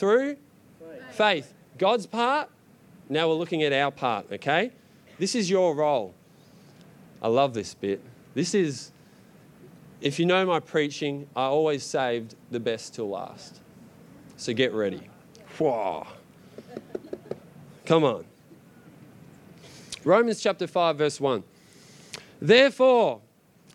[0.04, 0.36] through
[0.82, 1.16] faith.
[1.16, 1.54] faith.
[1.78, 2.50] God's part.
[3.08, 4.72] Now we're looking at our part, okay?
[5.18, 6.14] This is your role.
[7.22, 8.02] I love this bit.
[8.34, 8.92] This is,
[10.02, 13.62] if you know my preaching, I always saved the best till last.
[14.36, 15.08] So get ready.
[15.58, 16.06] Whoa.
[17.86, 18.26] Come on.
[20.04, 21.44] Romans chapter 5, verse 1.
[22.42, 23.22] Therefore,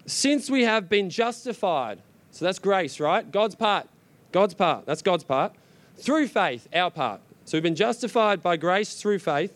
[0.05, 2.03] since we have been justified,
[2.33, 3.31] so that's grace, right?
[3.31, 3.89] God's part.
[4.31, 4.85] God's part.
[4.85, 5.55] That's God's part.
[5.99, 7.20] Through faith, our part.
[7.44, 9.55] So we've been justified by grace through faith.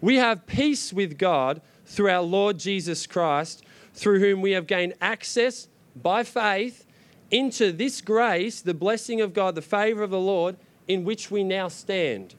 [0.00, 3.64] We have peace with God through our Lord Jesus Christ,
[3.94, 6.86] through whom we have gained access by faith
[7.30, 10.56] into this grace, the blessing of God, the favor of the Lord,
[10.88, 12.34] in which we now stand.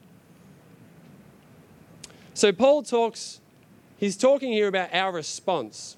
[2.33, 3.39] So Paul talks,
[3.97, 5.95] he's talking here about our response.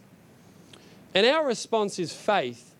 [1.15, 2.73] And our response is faith.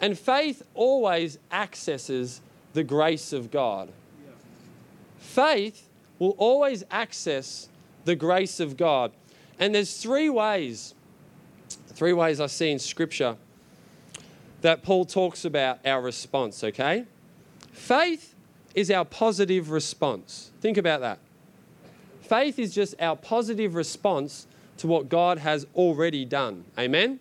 [0.00, 2.40] And faith always accesses
[2.72, 3.92] the grace of God.
[5.40, 5.88] Faith
[6.18, 7.70] will always access
[8.04, 9.10] the grace of God.
[9.58, 10.94] And there's three ways,
[11.94, 13.38] three ways I see in Scripture
[14.60, 17.06] that Paul talks about our response, okay?
[17.72, 18.34] Faith
[18.74, 20.50] is our positive response.
[20.60, 21.18] Think about that.
[22.20, 26.66] Faith is just our positive response to what God has already done.
[26.78, 27.18] Amen?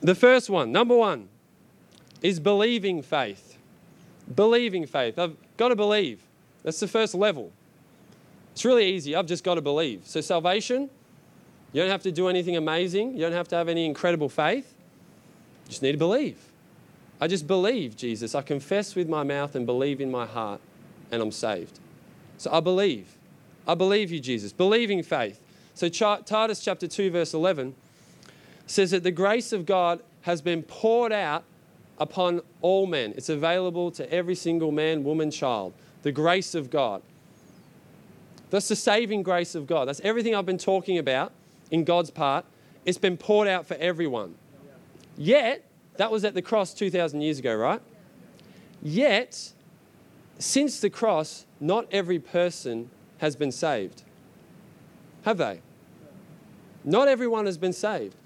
[0.00, 1.28] The first one, number one,
[2.22, 3.49] is believing faith.
[4.34, 5.18] Believing faith.
[5.18, 6.22] I've got to believe.
[6.62, 7.52] That's the first level.
[8.52, 9.16] It's really easy.
[9.16, 10.02] I've just got to believe.
[10.04, 10.90] So, salvation,
[11.72, 13.14] you don't have to do anything amazing.
[13.14, 14.74] You don't have to have any incredible faith.
[15.66, 16.38] You just need to believe.
[17.20, 18.34] I just believe Jesus.
[18.34, 20.60] I confess with my mouth and believe in my heart,
[21.10, 21.78] and I'm saved.
[22.38, 23.16] So, I believe.
[23.66, 24.52] I believe you, Jesus.
[24.52, 25.40] Believing faith.
[25.74, 27.74] So, Titus chapter 2, verse 11
[28.66, 31.44] says that the grace of God has been poured out
[32.00, 33.12] upon all men.
[33.16, 35.74] It's available to every single man, woman, child.
[36.02, 37.02] The grace of God.
[38.48, 39.86] That's the saving grace of God.
[39.86, 41.32] That's everything I've been talking about
[41.70, 42.44] in God's part.
[42.84, 44.34] It's been poured out for everyone.
[45.16, 45.64] Yet,
[45.98, 47.80] that was at the cross 2,000 years ago, right?
[48.82, 49.52] Yet,
[50.38, 54.02] since the cross, not every person has been saved.
[55.26, 55.60] Have they?
[56.82, 58.16] Not everyone has been saved.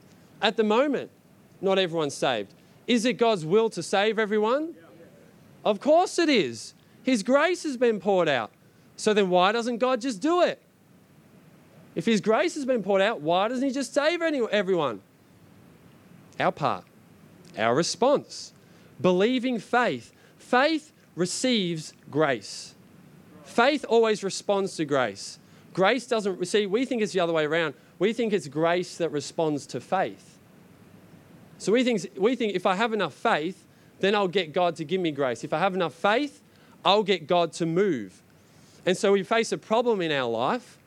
[0.40, 1.10] At the moment,
[1.60, 2.54] not everyone's saved.
[2.86, 4.74] Is it God's will to save everyone?
[5.64, 6.74] Of course it is.
[7.02, 8.50] His grace has been poured out.
[8.96, 10.60] So then why doesn't God just do it?
[11.94, 15.00] If His grace has been poured out, why doesn't He just save everyone?
[16.38, 16.84] Our part,
[17.56, 18.52] our response.
[19.00, 20.12] Believing faith.
[20.38, 22.74] Faith receives grace.
[23.44, 25.38] Faith always responds to grace.
[25.72, 27.74] Grace doesn't receive, we think it's the other way around.
[27.98, 30.38] We think it's grace that responds to faith.
[31.58, 33.66] So we think, we think if I have enough faith,
[34.00, 35.44] then I'll get God to give me grace.
[35.44, 36.42] If I have enough faith,
[36.84, 38.20] I'll get God to move.
[38.86, 40.78] And so we face a problem in our life,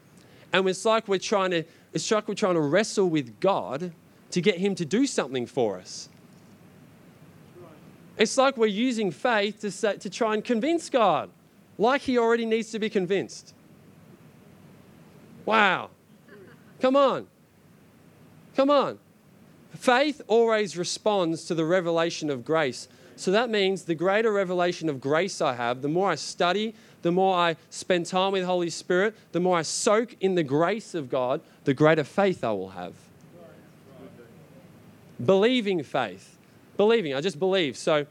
[0.54, 1.64] and it's like we're trying to,
[1.94, 3.92] it's like we're trying to wrestle with God
[4.32, 6.10] to get Him to do something for us.
[8.18, 11.30] It's like we're using faith to, say, to try and convince God,
[11.78, 13.54] like He already needs to be convinced.
[15.46, 15.92] Wow.
[16.82, 17.28] Come on.
[18.56, 19.00] Come on.
[19.78, 22.88] Faith always responds to the revelation of grace.
[23.16, 27.12] So that means the greater revelation of grace I have, the more I study, the
[27.12, 30.96] more I spend time with the Holy Spirit, the more I soak in the grace
[30.96, 32.94] of God, the greater faith I will have.
[35.24, 36.38] Believing faith.
[36.76, 37.14] Believing.
[37.14, 37.78] I just believe.
[37.78, 38.06] So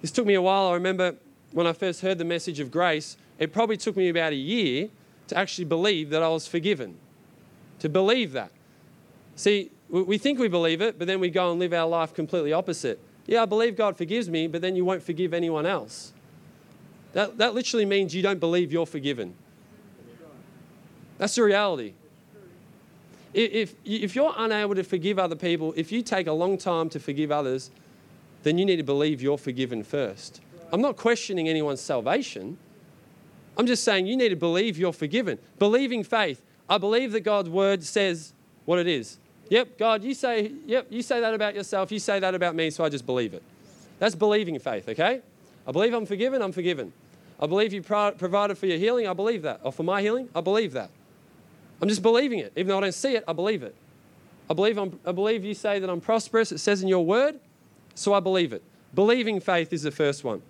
[0.00, 0.68] this took me a while.
[0.68, 1.14] I remember
[1.52, 4.88] when I first heard the message of grace, it probably took me about a year
[5.28, 6.96] to actually believe that I was forgiven.
[7.80, 8.50] To believe that.
[9.36, 12.52] See, we think we believe it, but then we go and live our life completely
[12.52, 12.98] opposite.
[13.26, 16.12] Yeah, I believe God forgives me, but then you won't forgive anyone else.
[17.12, 19.34] That, that literally means you don't believe you're forgiven.
[21.18, 21.92] That's the reality.
[23.34, 26.98] If, if you're unable to forgive other people, if you take a long time to
[26.98, 27.70] forgive others,
[28.42, 30.40] then you need to believe you're forgiven first.
[30.72, 32.56] I'm not questioning anyone's salvation.
[33.58, 35.38] I'm just saying you need to believe you're forgiven.
[35.58, 36.42] Believing faith.
[36.68, 38.32] I believe that God's word says
[38.64, 39.18] what it is.
[39.48, 42.70] Yep, God, you say, yep, you say that about yourself, you say that about me,
[42.70, 43.42] so I just believe it.
[43.98, 45.20] That's believing faith, okay?
[45.66, 46.92] I believe I'm forgiven, I'm forgiven.
[47.40, 49.60] I believe you pro- provided for your healing, I believe that.
[49.62, 50.90] Or for my healing, I believe that.
[51.80, 52.52] I'm just believing it.
[52.56, 53.74] Even though I don't see it, I believe it.
[54.48, 57.38] I believe, I'm, I believe you say that I'm prosperous, it says in your word,
[57.94, 58.62] so I believe it.
[58.94, 60.42] Believing faith is the first one.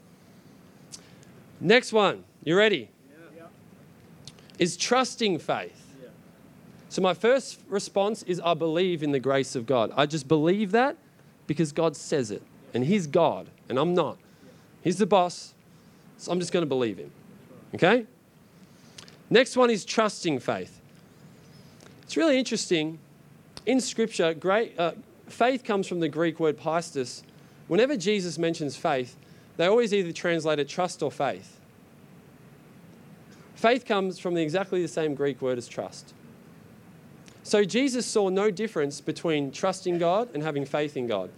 [1.60, 2.90] Next one, you ready?
[3.36, 3.46] Yeah.
[4.58, 5.81] is trusting faith.
[6.92, 9.90] So, my first response is I believe in the grace of God.
[9.96, 10.98] I just believe that
[11.46, 12.42] because God says it.
[12.74, 14.18] And He's God, and I'm not.
[14.82, 15.54] He's the boss,
[16.18, 17.10] so I'm just going to believe Him.
[17.74, 18.04] Okay?
[19.30, 20.82] Next one is trusting faith.
[22.02, 22.98] It's really interesting.
[23.64, 24.92] In Scripture, great, uh,
[25.28, 27.22] faith comes from the Greek word pistis.
[27.68, 29.16] Whenever Jesus mentions faith,
[29.56, 31.58] they always either translate it trust or faith.
[33.54, 36.12] Faith comes from the, exactly the same Greek word as trust.
[37.42, 41.30] So Jesus saw no difference between trusting God and having faith in God.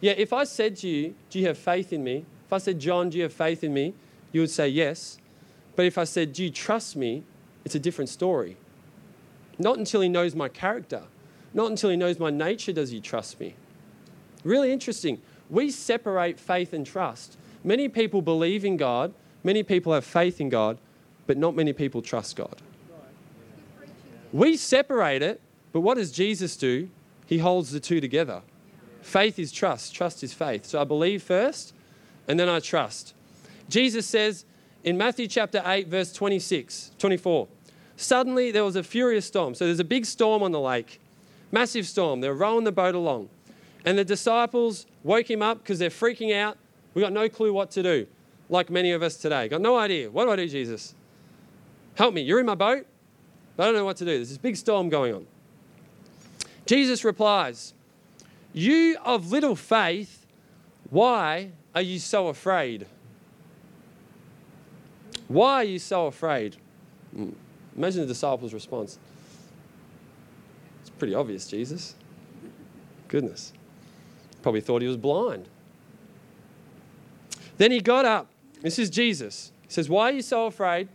[0.00, 2.24] Yeah, if I said to you, Do you have faith in me?
[2.46, 3.94] If I said, John, do you have faith in me?
[4.32, 5.18] You would say yes.
[5.76, 7.22] But if I said, Do you trust me?
[7.64, 8.56] It's a different story.
[9.58, 11.04] Not until he knows my character,
[11.54, 13.54] not until he knows my nature does he trust me.
[14.42, 15.22] Really interesting.
[15.48, 17.38] We separate faith and trust.
[17.62, 20.78] Many people believe in God, many people have faith in God,
[21.26, 22.60] but not many people trust God.
[24.34, 25.40] We separate it,
[25.72, 26.88] but what does Jesus do?
[27.24, 28.42] He holds the two together.
[29.00, 30.66] Faith is trust, trust is faith.
[30.66, 31.72] So I believe first,
[32.26, 33.14] and then I trust.
[33.68, 34.44] Jesus says
[34.82, 37.46] in Matthew chapter 8, verse 26, 24,
[37.96, 39.54] suddenly there was a furious storm.
[39.54, 41.00] So there's a big storm on the lake,
[41.52, 42.20] massive storm.
[42.20, 43.28] They're rowing the boat along.
[43.84, 46.58] And the disciples woke him up because they're freaking out.
[46.94, 48.08] We got no clue what to do,
[48.48, 49.46] like many of us today.
[49.46, 50.10] Got no idea.
[50.10, 50.96] What do I do, Jesus?
[51.94, 52.22] Help me.
[52.22, 52.88] You're in my boat.
[53.58, 54.16] I don't know what to do.
[54.16, 55.26] There's this big storm going on.
[56.66, 57.74] Jesus replies,
[58.52, 60.26] You of little faith,
[60.90, 62.86] why are you so afraid?
[65.28, 66.56] Why are you so afraid?
[67.14, 67.30] Hmm.
[67.76, 68.98] Imagine the disciples' response.
[70.80, 71.94] It's pretty obvious, Jesus.
[73.08, 73.52] Goodness.
[74.42, 75.48] Probably thought he was blind.
[77.56, 78.28] Then he got up.
[78.60, 79.52] This is Jesus.
[79.62, 80.88] He says, Why are you so afraid?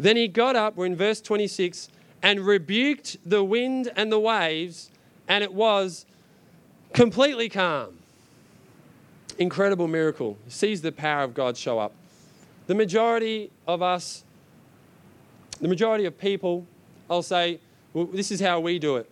[0.00, 1.90] Then he got up, we're in verse 26,
[2.22, 4.90] and rebuked the wind and the waves,
[5.28, 6.06] and it was
[6.94, 7.98] completely calm.
[9.36, 10.38] Incredible miracle.
[10.46, 11.92] He sees the power of God show up.
[12.66, 14.24] The majority of us,
[15.60, 16.66] the majority of people,
[17.10, 17.60] I'll say,
[17.92, 19.10] well, this is how we do it.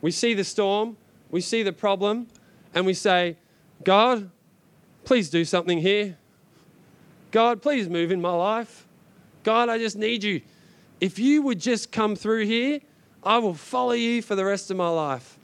[0.00, 0.96] We see the storm,
[1.30, 2.26] we see the problem,
[2.74, 3.36] and we say,
[3.84, 4.32] God,
[5.04, 6.18] please do something here.
[7.30, 8.87] God, please move in my life.
[9.48, 10.42] God, I just need you.
[11.00, 12.80] If you would just come through here,
[13.24, 15.38] I will follow you for the rest of my life.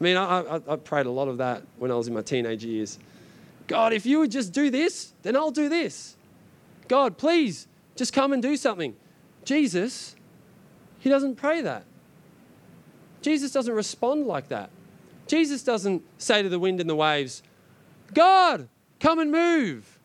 [0.00, 2.22] I mean, I, I, I prayed a lot of that when I was in my
[2.22, 2.98] teenage years.
[3.66, 6.16] God, if you would just do this, then I'll do this.
[6.88, 8.96] God, please, just come and do something.
[9.44, 10.16] Jesus,
[10.98, 11.84] he doesn't pray that.
[13.20, 14.70] Jesus doesn't respond like that.
[15.26, 17.42] Jesus doesn't say to the wind and the waves,
[18.14, 20.00] God, come and move.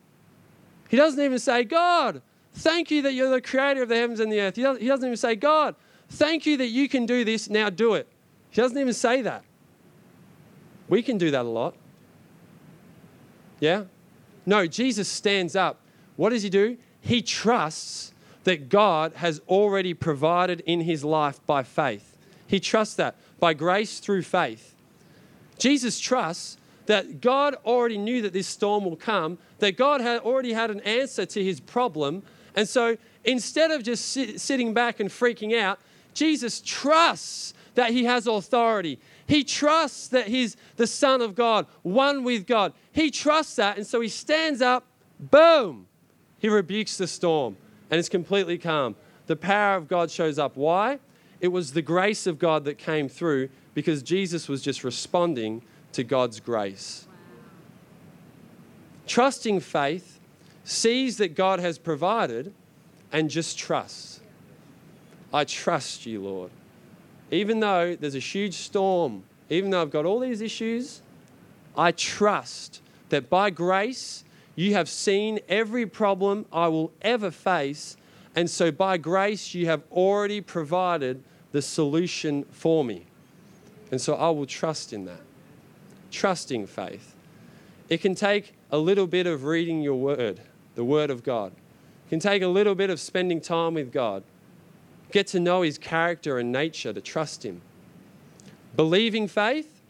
[0.90, 2.20] He doesn't even say, God,
[2.56, 4.56] Thank you that you're the creator of the heavens and the earth.
[4.56, 5.74] He doesn't, even say, God,
[6.08, 8.08] thank you that you can do this, now do it.
[8.48, 9.44] He doesn't even say that.
[10.88, 11.74] We can do that a lot.
[13.60, 13.84] Yeah?
[14.46, 15.80] No, Jesus stands up.
[16.16, 16.78] What does he do?
[17.02, 22.16] He trusts that God has already provided in his life by faith.
[22.46, 24.74] He trusts that by grace through faith.
[25.58, 30.52] Jesus trusts that God already knew that this storm will come, that God had already
[30.54, 32.22] had an answer to his problem,
[32.56, 35.78] and so instead of just sit, sitting back and freaking out,
[36.14, 38.98] Jesus trusts that he has authority.
[39.26, 42.72] He trusts that he's the Son of God, one with God.
[42.90, 43.76] He trusts that.
[43.76, 44.84] And so he stands up,
[45.20, 45.86] boom,
[46.38, 47.56] he rebukes the storm,
[47.90, 48.96] and it's completely calm.
[49.26, 50.56] The power of God shows up.
[50.56, 50.98] Why?
[51.40, 56.02] It was the grace of God that came through because Jesus was just responding to
[56.02, 57.06] God's grace.
[59.06, 60.15] Trusting faith
[60.66, 62.52] sees that God has provided
[63.12, 64.20] and just trusts.
[65.32, 66.50] I trust you, Lord.
[67.30, 71.02] Even though there's a huge storm, even though I've got all these issues,
[71.76, 74.24] I trust that by grace
[74.56, 77.96] you have seen every problem I will ever face.
[78.34, 83.06] And so by grace you have already provided the solution for me.
[83.92, 85.20] And so I will trust in that.
[86.10, 87.14] Trusting faith.
[87.88, 90.40] It can take a little bit of reading your word
[90.76, 91.52] the Word of God.
[92.06, 94.22] It can take a little bit of spending time with God,
[95.10, 97.60] get to know His character and nature, to trust Him.
[98.76, 99.82] Believing faith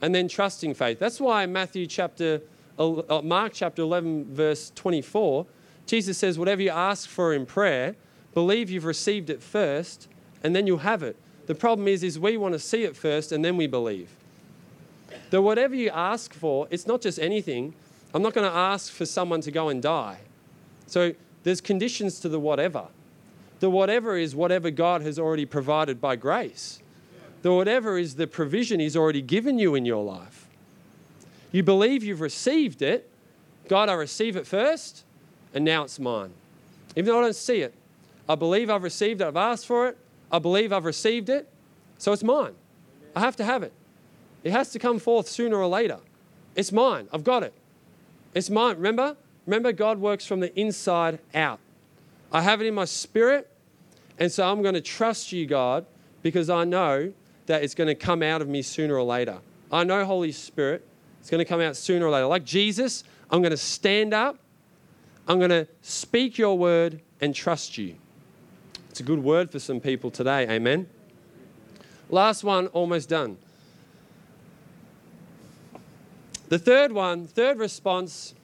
[0.00, 0.98] and then trusting faith.
[0.98, 2.40] That's why Matthew chapter,
[2.78, 5.44] uh, Mark chapter 11, verse 24,
[5.86, 7.94] Jesus says, Whatever you ask for in prayer,
[8.32, 10.08] believe you've received it first,
[10.42, 11.16] and then you'll have it.
[11.46, 14.10] The problem is, is we want to see it first and then we believe.
[15.30, 17.74] That whatever you ask for, it's not just anything,
[18.14, 20.20] I'm not going to ask for someone to go and die.
[20.86, 22.86] So there's conditions to the whatever.
[23.58, 26.80] The whatever is whatever God has already provided by grace.
[27.42, 30.48] The whatever is the provision He's already given you in your life.
[31.50, 33.10] You believe you've received it.
[33.68, 35.04] God, I receive it first,
[35.52, 36.32] and now it's mine.
[36.96, 37.74] Even though I don't see it,
[38.28, 39.26] I believe I've received it.
[39.26, 39.98] I've asked for it.
[40.30, 41.48] I believe I've received it.
[41.98, 42.54] So it's mine.
[43.14, 43.72] I have to have it.
[44.42, 45.98] It has to come forth sooner or later.
[46.54, 47.08] It's mine.
[47.12, 47.54] I've got it.
[48.34, 48.76] It's mine.
[48.76, 49.16] Remember?
[49.46, 51.60] Remember, God works from the inside out.
[52.32, 53.50] I have it in my spirit.
[54.18, 55.86] And so I'm going to trust you, God,
[56.22, 57.12] because I know
[57.46, 59.38] that it's going to come out of me sooner or later.
[59.72, 60.86] I know, Holy Spirit,
[61.20, 62.26] it's going to come out sooner or later.
[62.26, 64.38] Like Jesus, I'm going to stand up,
[65.26, 67.96] I'm going to speak your word and trust you.
[68.90, 70.48] It's a good word for some people today.
[70.48, 70.86] Amen.
[72.10, 73.38] Last one, almost done.
[76.48, 78.34] The third one, third response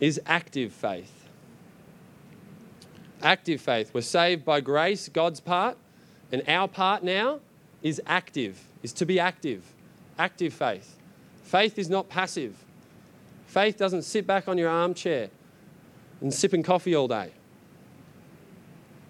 [0.00, 1.28] is active faith.
[3.22, 3.92] Active faith.
[3.94, 5.76] We're saved by grace, God's part,
[6.32, 7.40] and our part now
[7.82, 9.62] is active, is to be active.
[10.18, 10.96] Active faith.
[11.44, 12.56] Faith is not passive.
[13.46, 15.28] Faith doesn't sit back on your armchair
[16.20, 17.30] and sipping coffee all day,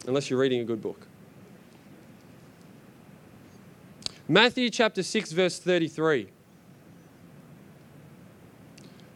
[0.06, 1.06] unless you're reading a good book.
[4.28, 6.28] Matthew chapter 6, verse 33.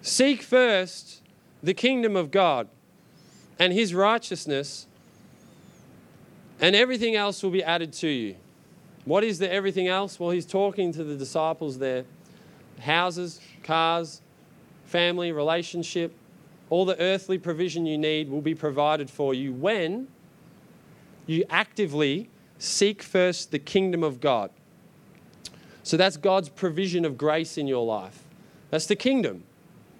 [0.05, 1.23] Seek first
[1.63, 2.69] the kingdom of God
[3.59, 4.87] and his righteousness,
[6.61, 8.37] and everything else will be added to you.
[9.07, 10.21] What is the everything else?
[10.21, 12.05] Well, he's talking to the disciples there
[12.81, 14.21] houses, cars,
[14.85, 16.15] family, relationship,
[16.69, 20.07] all the earthly provision you need will be provided for you when
[21.25, 22.29] you actively
[22.59, 24.51] seek first the kingdom of God.
[25.83, 28.23] So that's God's provision of grace in your life.
[28.69, 29.45] That's the kingdom.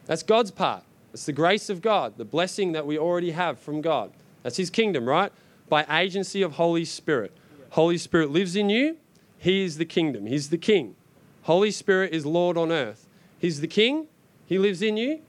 [0.07, 0.85] That's God's part.
[1.13, 4.11] It's the grace of God, the blessing that we already have from God.
[4.43, 5.33] That's His kingdom, right?
[5.69, 7.33] By agency of Holy Spirit.
[7.71, 8.97] Holy Spirit lives in you.
[9.39, 10.27] He is the kingdom.
[10.27, 10.97] He's the king.
[11.43, 13.07] Holy Spirit is Lord on earth.
[13.39, 14.07] He's the king.
[14.47, 15.21] He lives in you,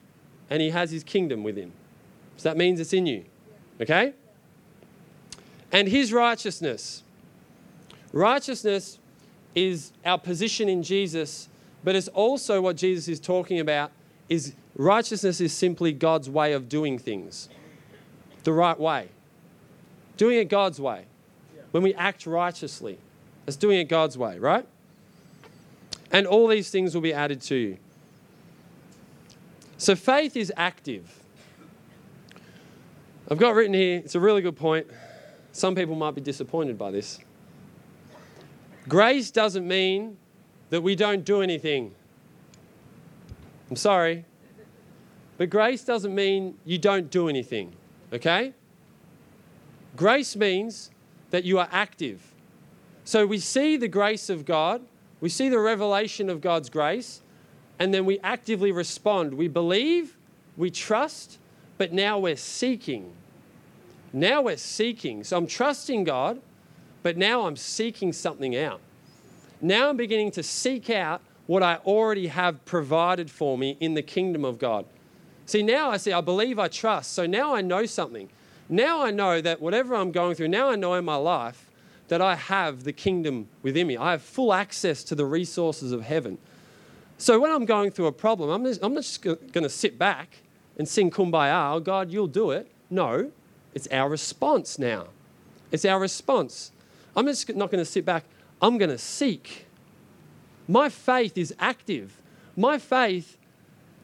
[0.50, 1.72] and He has His kingdom within.
[2.38, 3.26] So that means it's in you.
[3.80, 4.14] Okay?
[5.72, 7.04] And His righteousness.
[8.12, 9.00] Righteousness
[9.54, 11.50] is our position in Jesus,
[11.84, 13.92] but it's also what Jesus is talking about
[14.30, 17.50] is righteousness is simply God's way of doing things.
[18.44, 19.10] The right way.
[20.18, 21.06] Doing it God's way.
[21.72, 22.98] When we act righteously,
[23.46, 24.66] that's doing it God's way, right?
[26.12, 27.78] And all these things will be added to you.
[29.78, 31.20] So faith is active.
[33.30, 34.88] I've got written here, it's a really good point.
[35.52, 37.20] Some people might be disappointed by this.
[38.88, 40.18] Grace doesn't mean
[40.70, 41.94] that we don't do anything.
[43.70, 44.26] I'm sorry.
[45.38, 47.74] But grace doesn't mean you don't do anything,
[48.14, 48.54] okay?
[49.96, 50.92] Grace means
[51.32, 52.22] that you are active.
[53.04, 54.82] So we see the grace of God,
[55.22, 57.22] we see the revelation of God's grace,
[57.80, 59.34] and then we actively respond.
[59.34, 60.18] We believe,
[60.58, 61.40] we trust,
[61.78, 63.14] but now we're seeking.
[64.14, 65.24] Now we're seeking.
[65.24, 66.42] So I'm trusting God,
[67.04, 68.80] but now I'm seeking something out.
[69.62, 74.02] Now I'm beginning to seek out what I already have provided for me in the
[74.02, 74.86] kingdom of God.
[75.46, 77.14] See, now I see, I believe, I trust.
[77.14, 78.30] So now I know something.
[78.68, 81.70] Now I know that whatever I'm going through, now I know in my life
[82.08, 83.98] that I have the kingdom within me.
[83.98, 86.38] I have full access to the resources of heaven.
[87.18, 89.98] So when I'm going through a problem, I'm, just, I'm not just going to sit
[89.98, 90.38] back
[90.78, 92.70] and sing kumbaya, oh God, you'll do it.
[92.90, 93.32] No,
[93.74, 95.08] it's our response now.
[95.72, 96.72] It's our response.
[97.16, 98.26] I'm just not going to sit back.
[98.62, 99.65] I'm going to seek.
[100.68, 102.22] My faith is active.
[102.56, 103.38] My faith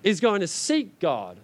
[0.04, 1.38] is going to seek God.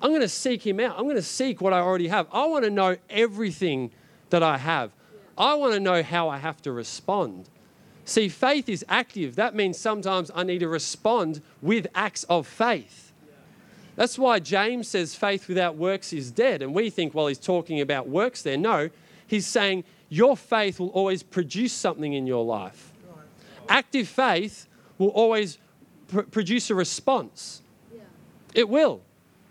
[0.00, 0.96] I'm going to seek Him out.
[0.98, 2.26] I'm going to seek what I already have.
[2.32, 3.90] I want to know everything
[4.30, 4.90] that I have.
[5.36, 7.48] I want to know how I have to respond.
[8.04, 9.36] See, faith is active.
[9.36, 13.12] That means sometimes I need to respond with acts of faith.
[13.94, 16.62] That's why James says faith without works is dead.
[16.62, 18.56] And we think, well, he's talking about works there.
[18.56, 18.90] No,
[19.26, 22.91] he's saying your faith will always produce something in your life.
[23.72, 24.66] Active faith
[24.98, 25.56] will always
[26.08, 27.62] pr- produce a response.
[28.54, 29.00] It will.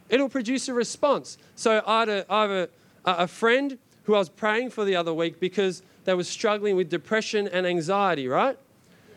[0.09, 1.39] It'll produce a response.
[1.55, 2.69] So I had a, I have a,
[3.03, 6.87] a friend who I was praying for the other week because they were struggling with
[6.87, 8.59] depression and anxiety, right?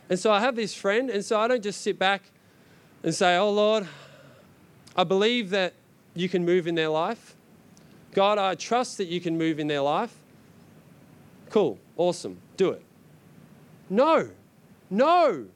[0.08, 2.22] And so I have this friend, and so I don't just sit back
[3.02, 3.86] and say, Oh Lord,
[4.96, 5.74] I believe that
[6.14, 7.34] you can move in their life.
[8.14, 10.14] God, I trust that you can move in their life.
[11.50, 12.82] Cool, awesome, do it.
[13.90, 14.30] No,
[14.90, 15.46] no.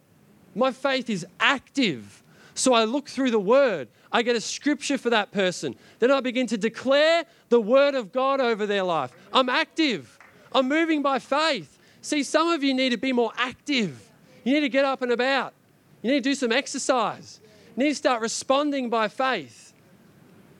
[0.54, 2.22] My faith is active.
[2.54, 3.88] So I look through the word.
[4.10, 5.76] I get a scripture for that person.
[5.98, 9.12] Then I begin to declare the word of God over their life.
[9.32, 10.18] I'm active.
[10.52, 11.78] I'm moving by faith.
[12.00, 14.10] See, some of you need to be more active.
[14.44, 15.52] You need to get up and about.
[16.02, 17.40] You need to do some exercise.
[17.76, 19.72] You need to start responding by faith.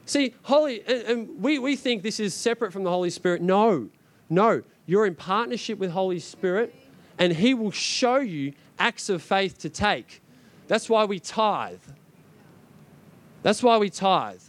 [0.04, 3.42] See, Holy, and we, we think this is separate from the Holy Spirit.
[3.42, 3.88] No,
[4.30, 4.62] no.
[4.86, 6.74] You're in partnership with Holy Spirit,
[7.18, 10.22] and He will show you acts of faith to take.
[10.66, 11.82] That's why we tithe.
[13.42, 14.42] That's why we tithe.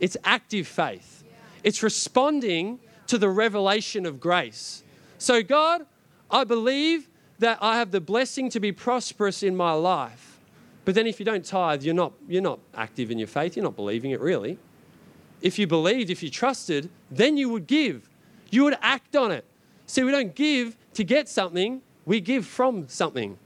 [0.00, 1.24] It's active faith,
[1.62, 4.82] it's responding to the revelation of grace.
[5.18, 5.86] So, God,
[6.30, 7.08] I believe
[7.38, 10.40] that I have the blessing to be prosperous in my life.
[10.84, 13.56] But then if you don't tithe, you're not, you're not active in your faith.
[13.56, 14.58] You're not believing it really.
[15.42, 18.08] If you believed, if you trusted, then you would give.
[18.50, 19.44] You would act on it.
[19.86, 23.36] See, we don't give to get something, we give from something.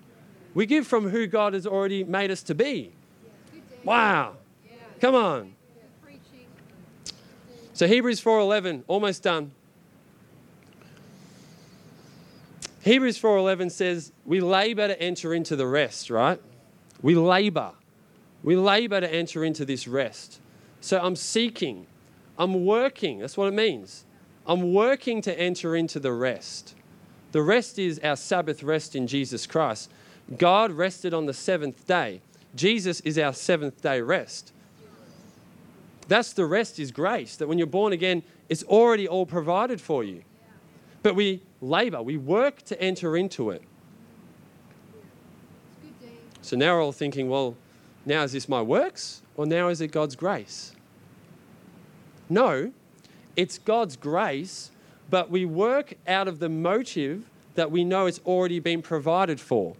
[0.54, 2.92] We give from who God has already made us to be.
[3.84, 4.36] Wow.
[5.00, 5.54] Come on.
[7.72, 9.52] So Hebrews 4:11, almost done.
[12.82, 16.40] Hebrews 4:11 says, "We labor to enter into the rest," right?
[17.00, 17.72] We labor.
[18.42, 20.40] We labor to enter into this rest.
[20.80, 21.86] So I'm seeking.
[22.38, 23.18] I'm working.
[23.18, 24.04] That's what it means.
[24.46, 26.74] I'm working to enter into the rest.
[27.32, 29.90] The rest is our Sabbath rest in Jesus Christ.
[30.36, 32.20] God rested on the seventh day.
[32.54, 34.52] Jesus is our seventh day rest.
[36.08, 40.02] That's the rest is grace, that when you're born again, it's already all provided for
[40.02, 40.22] you.
[41.02, 43.62] But we labor, we work to enter into it.
[46.42, 47.56] So now we're all thinking, well,
[48.04, 50.72] now is this my works or now is it God's grace?
[52.28, 52.72] No,
[53.36, 54.70] it's God's grace,
[55.10, 59.76] but we work out of the motive that we know it's already been provided for.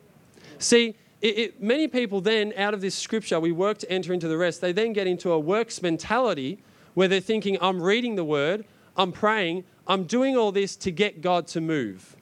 [0.59, 4.29] See, it, it, many people then, out of this scripture, we work to enter into
[4.29, 6.59] the rest, they then get into a works mentality
[6.95, 8.65] where they're thinking, I'm reading the word,
[8.97, 12.17] I'm praying, I'm doing all this to get God to move.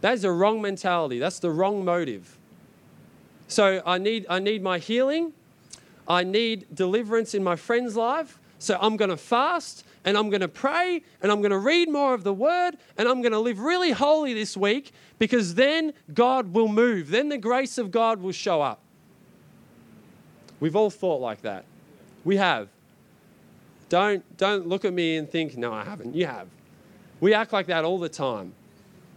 [0.00, 1.18] That is a wrong mentality.
[1.18, 2.38] That's the wrong motive.
[3.48, 5.32] So I need, I need my healing.
[6.08, 8.38] I need deliverance in my friend's life.
[8.58, 11.90] So I'm going to fast and I'm going to pray and I'm going to read
[11.90, 15.92] more of the word and I'm going to live really holy this week because then
[16.14, 17.10] God will move.
[17.10, 18.80] Then the grace of God will show up.
[20.60, 21.64] We've all thought like that.
[22.24, 22.68] We have.
[23.88, 26.14] Don't, don't look at me and think, no, I haven't.
[26.14, 26.48] You have.
[27.20, 28.52] We act like that all the time.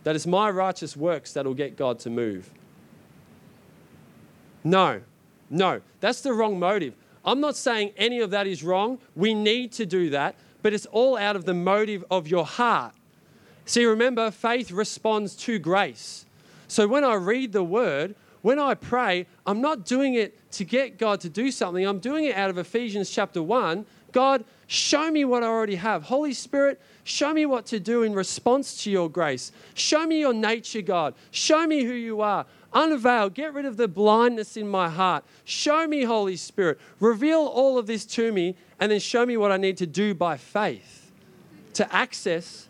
[0.04, 2.50] That it's my righteous works that will get God to move.
[4.64, 5.02] No,
[5.50, 6.94] no, that's the wrong motive.
[7.24, 9.00] I'm not saying any of that is wrong.
[9.16, 12.94] We need to do that, but it's all out of the motive of your heart.
[13.66, 16.26] See, remember, faith responds to grace.
[16.68, 20.98] So when I read the word, when I pray, I'm not doing it to get
[20.98, 21.86] God to do something.
[21.86, 23.86] I'm doing it out of Ephesians chapter 1.
[24.12, 26.04] God, show me what I already have.
[26.04, 29.52] Holy Spirit, show me what to do in response to your grace.
[29.74, 31.14] Show me your nature, God.
[31.32, 32.46] Show me who you are.
[32.74, 35.24] Unveil, get rid of the blindness in my heart.
[35.44, 36.80] Show me, Holy Spirit.
[37.00, 40.14] Reveal all of this to me, and then show me what I need to do
[40.14, 41.12] by faith
[41.74, 42.68] to access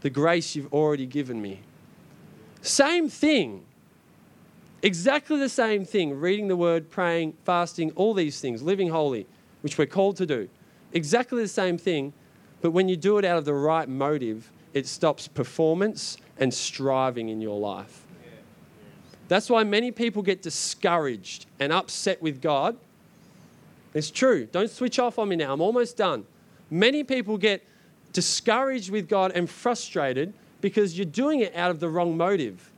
[0.00, 1.60] the grace you've already given me.
[2.62, 3.64] Same thing.
[4.82, 6.18] Exactly the same thing.
[6.18, 9.26] Reading the word, praying, fasting, all these things, living holy,
[9.60, 10.48] which we're called to do.
[10.92, 12.12] Exactly the same thing,
[12.60, 17.28] but when you do it out of the right motive, it stops performance and striving
[17.28, 18.01] in your life.
[19.32, 22.76] That's why many people get discouraged and upset with God.
[23.94, 24.44] It's true.
[24.44, 25.54] Don't switch off on me now.
[25.54, 26.26] I'm almost done.
[26.70, 27.64] Many people get
[28.12, 32.70] discouraged with God and frustrated because you're doing it out of the wrong motive.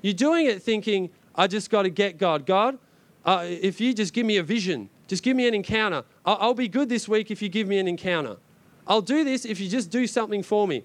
[0.00, 2.46] You're doing it thinking, I just got to get God.
[2.46, 2.78] God,
[3.24, 6.04] uh, if you just give me a vision, just give me an encounter.
[6.24, 8.36] I'll, I'll be good this week if you give me an encounter.
[8.86, 10.84] I'll do this if you just do something for me.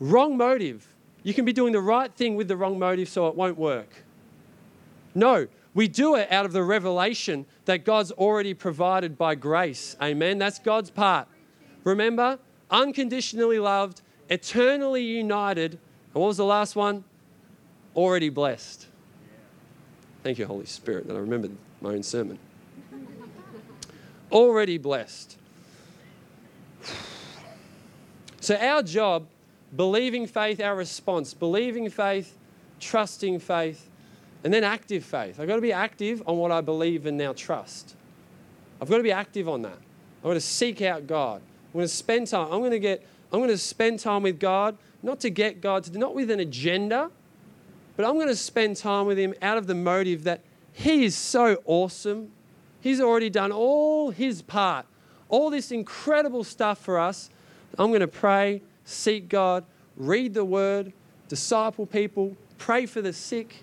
[0.00, 0.88] Wrong motive.
[1.22, 4.02] You can be doing the right thing with the wrong motive so it won't work.
[5.14, 9.96] No, we do it out of the revelation that God's already provided by grace.
[10.02, 10.38] Amen.
[10.38, 11.28] That's God's part.
[11.84, 12.38] Remember,
[12.70, 15.72] unconditionally loved, eternally united.
[15.72, 17.04] And what was the last one?
[17.94, 18.86] Already blessed.
[20.22, 22.38] Thank you, Holy Spirit, that I remembered my own sermon.
[24.32, 25.36] already blessed.
[28.40, 29.26] So, our job,
[29.74, 32.36] believing faith, our response, believing faith,
[32.80, 33.87] trusting faith,
[34.44, 35.40] and then active faith.
[35.40, 37.96] I've got to be active on what I believe and now trust.
[38.80, 39.78] I've got to be active on that.
[40.18, 41.42] I'm going to seek out God.
[41.68, 42.52] I'm going to spend time.
[42.52, 43.06] I'm going to get.
[43.32, 46.40] I'm going to spend time with God, not to get God, to, not with an
[46.40, 47.10] agenda,
[47.94, 50.40] but I'm going to spend time with Him out of the motive that
[50.72, 52.30] He is so awesome.
[52.80, 54.86] He's already done all His part,
[55.28, 57.28] all this incredible stuff for us.
[57.78, 59.64] I'm going to pray, seek God,
[59.96, 60.92] read the Word,
[61.28, 63.62] disciple people, pray for the sick.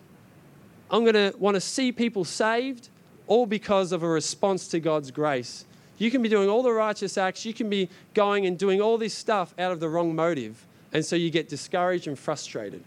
[0.89, 2.89] I'm going to want to see people saved,
[3.27, 5.65] all because of a response to God's grace.
[5.97, 8.97] You can be doing all the righteous acts, you can be going and doing all
[8.97, 12.83] this stuff out of the wrong motive, and so you get discouraged and frustrated.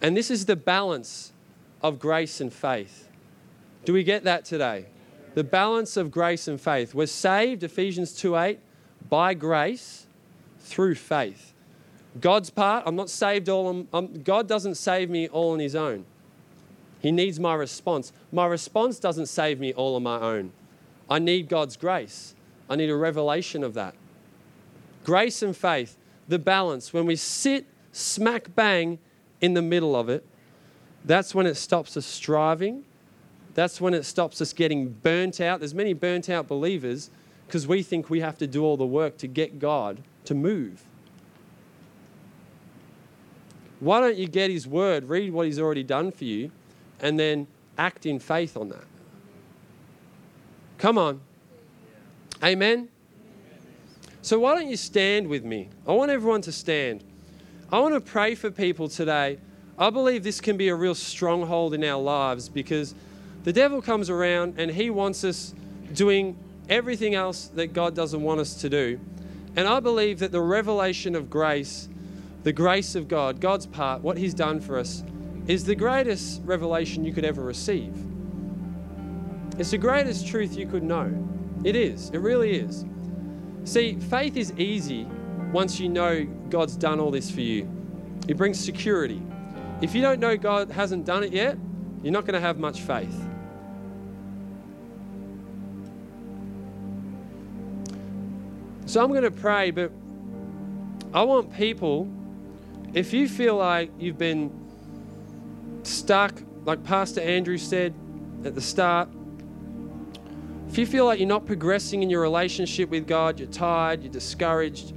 [0.00, 1.32] And this is the balance
[1.80, 3.08] of grace and faith.
[3.84, 4.86] Do we get that today?
[5.34, 6.94] The balance of grace and faith.
[6.94, 8.58] We're saved, Ephesians 2 8,
[9.08, 10.06] by grace
[10.60, 11.52] through faith.
[12.20, 15.74] God's part, I'm not saved all on, um, God doesn't save me all on His
[15.74, 16.04] own.
[17.02, 18.12] He needs my response.
[18.30, 20.52] My response doesn't save me all on my own.
[21.10, 22.34] I need God's grace.
[22.70, 23.94] I need a revelation of that.
[25.04, 25.98] Grace and faith,
[26.28, 26.92] the balance.
[26.92, 29.00] When we sit smack bang
[29.40, 30.24] in the middle of it,
[31.04, 32.84] that's when it stops us striving.
[33.54, 35.58] That's when it stops us getting burnt out.
[35.58, 37.10] There's many burnt out believers
[37.48, 40.84] because we think we have to do all the work to get God to move.
[43.80, 46.52] Why don't you get His word, read what He's already done for you,
[47.02, 47.46] and then
[47.76, 48.84] act in faith on that?
[50.78, 51.20] Come on.
[52.42, 52.88] Amen.
[54.22, 55.68] So, why don't you stand with me?
[55.86, 57.04] I want everyone to stand.
[57.70, 59.38] I want to pray for people today.
[59.78, 62.94] I believe this can be a real stronghold in our lives because
[63.44, 65.54] the devil comes around and he wants us
[65.94, 66.36] doing
[66.68, 69.00] everything else that God doesn't want us to do.
[69.56, 71.88] And I believe that the revelation of grace
[72.42, 75.04] the grace of God, God's part, what He's done for us,
[75.46, 77.94] is the greatest revelation you could ever receive.
[79.58, 81.12] It's the greatest truth you could know.
[81.64, 82.10] It is.
[82.10, 82.84] It really is.
[83.64, 85.06] See, faith is easy
[85.52, 87.68] once you know God's done all this for you.
[88.28, 89.22] It brings security.
[89.80, 91.58] If you don't know God hasn't done it yet,
[92.02, 93.14] you're not going to have much faith.
[98.86, 99.90] So I'm going to pray, but
[101.14, 102.08] I want people
[102.94, 104.50] if you feel like you've been
[105.86, 107.94] stuck, like Pastor Andrew said
[108.44, 109.08] at the start,
[110.68, 114.12] if you feel like you're not progressing in your relationship with God, you're tired, you're
[114.12, 114.94] discouraged,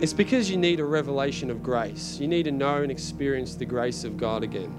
[0.00, 2.18] it's because you need a revelation of grace.
[2.18, 4.74] You need to know and experience the grace of God again.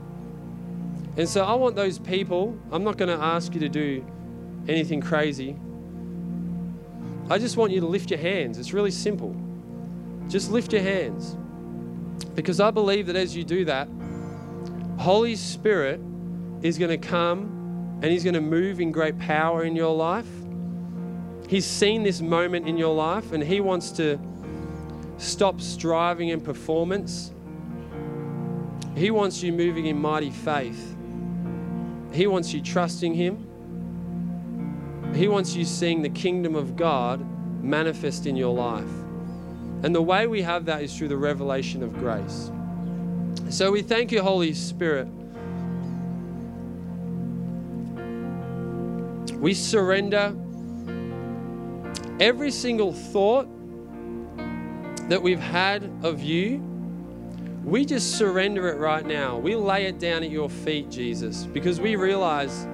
[1.18, 4.04] And so I want those people, I'm not going to ask you to do
[4.68, 5.56] anything crazy.
[7.30, 8.58] I just want you to lift your hands.
[8.58, 9.36] It's really simple.
[10.28, 11.36] Just lift your hands.
[12.34, 13.88] Because I believe that as you do that,
[15.02, 16.00] Holy Spirit
[16.62, 20.30] is going to come and He's going to move in great power in your life.
[21.48, 24.20] He's seen this moment in your life and He wants to
[25.18, 27.32] stop striving in performance.
[28.96, 30.96] He wants you moving in mighty faith.
[32.14, 33.48] He wants you trusting Him.
[35.16, 37.26] He wants you seeing the kingdom of God
[37.64, 38.94] manifest in your life.
[39.82, 42.52] And the way we have that is through the revelation of grace.
[43.52, 45.08] So we thank you, Holy Spirit.
[49.36, 50.34] We surrender
[52.22, 53.50] every single thought
[55.10, 56.60] that we've had of you.
[57.66, 59.38] We just surrender it right now.
[59.38, 62.66] We lay it down at your feet, Jesus, because we realize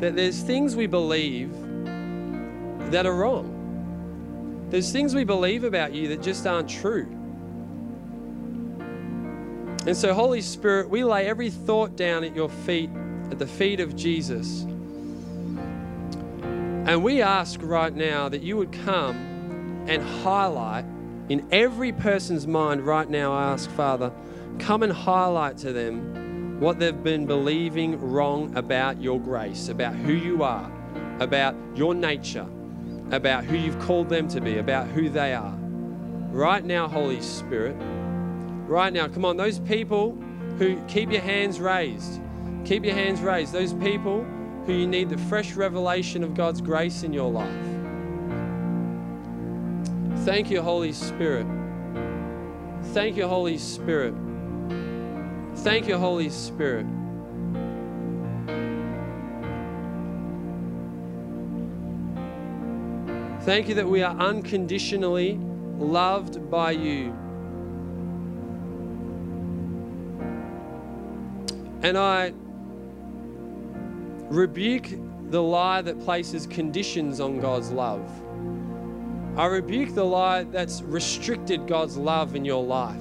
[0.00, 1.52] that there's things we believe
[2.90, 4.66] that are wrong.
[4.70, 7.17] There's things we believe about you that just aren't true.
[9.88, 12.90] And so, Holy Spirit, we lay every thought down at your feet,
[13.30, 14.64] at the feet of Jesus.
[16.84, 19.16] And we ask right now that you would come
[19.88, 20.84] and highlight
[21.30, 23.32] in every person's mind right now.
[23.32, 24.12] I ask, Father,
[24.58, 30.12] come and highlight to them what they've been believing wrong about your grace, about who
[30.12, 30.70] you are,
[31.18, 32.46] about your nature
[33.10, 35.56] about who you've called them to be, about who they are.
[36.30, 37.74] Right now, Holy Spirit,
[38.68, 40.12] right now, come on, those people
[40.58, 42.20] who keep your hands raised,
[42.64, 44.24] keep your hands raised, those people
[44.66, 47.50] who you need the fresh revelation of God's grace in your life.
[50.24, 51.46] Thank you, Holy Spirit.
[52.92, 54.14] Thank you, Holy Spirit.
[55.56, 56.86] Thank you, Holy Spirit.
[63.42, 65.38] Thank you that we are unconditionally
[65.78, 67.16] loved by you.
[71.82, 72.32] And I
[74.30, 74.88] rebuke
[75.30, 78.08] the lie that places conditions on God's love.
[79.36, 83.00] I rebuke the lie that's restricted God's love in your life.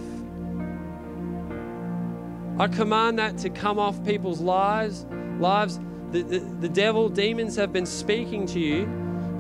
[2.60, 5.06] I command that to come off people's lives,
[5.40, 5.80] lives
[6.12, 8.84] the, the, the devil, demons have been speaking to you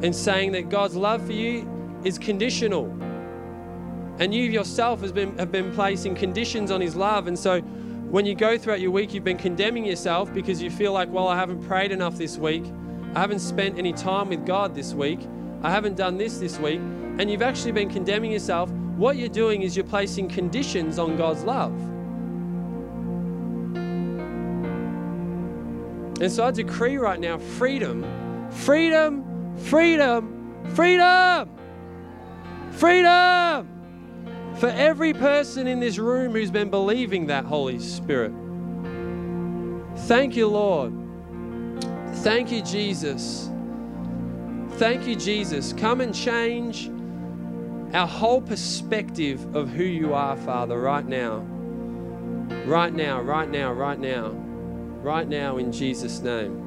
[0.03, 1.67] and saying that God's love for you
[2.03, 2.85] is conditional.
[4.19, 7.27] And you yourself has been, have been placing conditions on his love.
[7.27, 7.61] And so
[8.09, 11.27] when you go throughout your week, you've been condemning yourself because you feel like, well,
[11.27, 12.63] I haven't prayed enough this week.
[13.13, 15.19] I haven't spent any time with God this week.
[15.61, 16.79] I haven't done this this week.
[16.79, 18.71] And you've actually been condemning yourself.
[18.95, 21.73] What you're doing is you're placing conditions on God's love.
[26.21, 28.05] And so I decree right now freedom,
[28.49, 31.49] freedom, freedom, freedom,
[32.71, 33.76] freedom
[34.59, 38.33] for every person in this room who's been believing that, Holy Spirit.
[40.07, 40.93] Thank you, Lord.
[42.17, 43.49] Thank you, Jesus.
[44.77, 45.73] Thank you, Jesus.
[45.73, 46.89] Come and change
[47.93, 51.39] our whole perspective of who you are, Father, right now.
[52.65, 54.29] Right now, right now, right now.
[55.01, 56.66] Right now, in Jesus' name.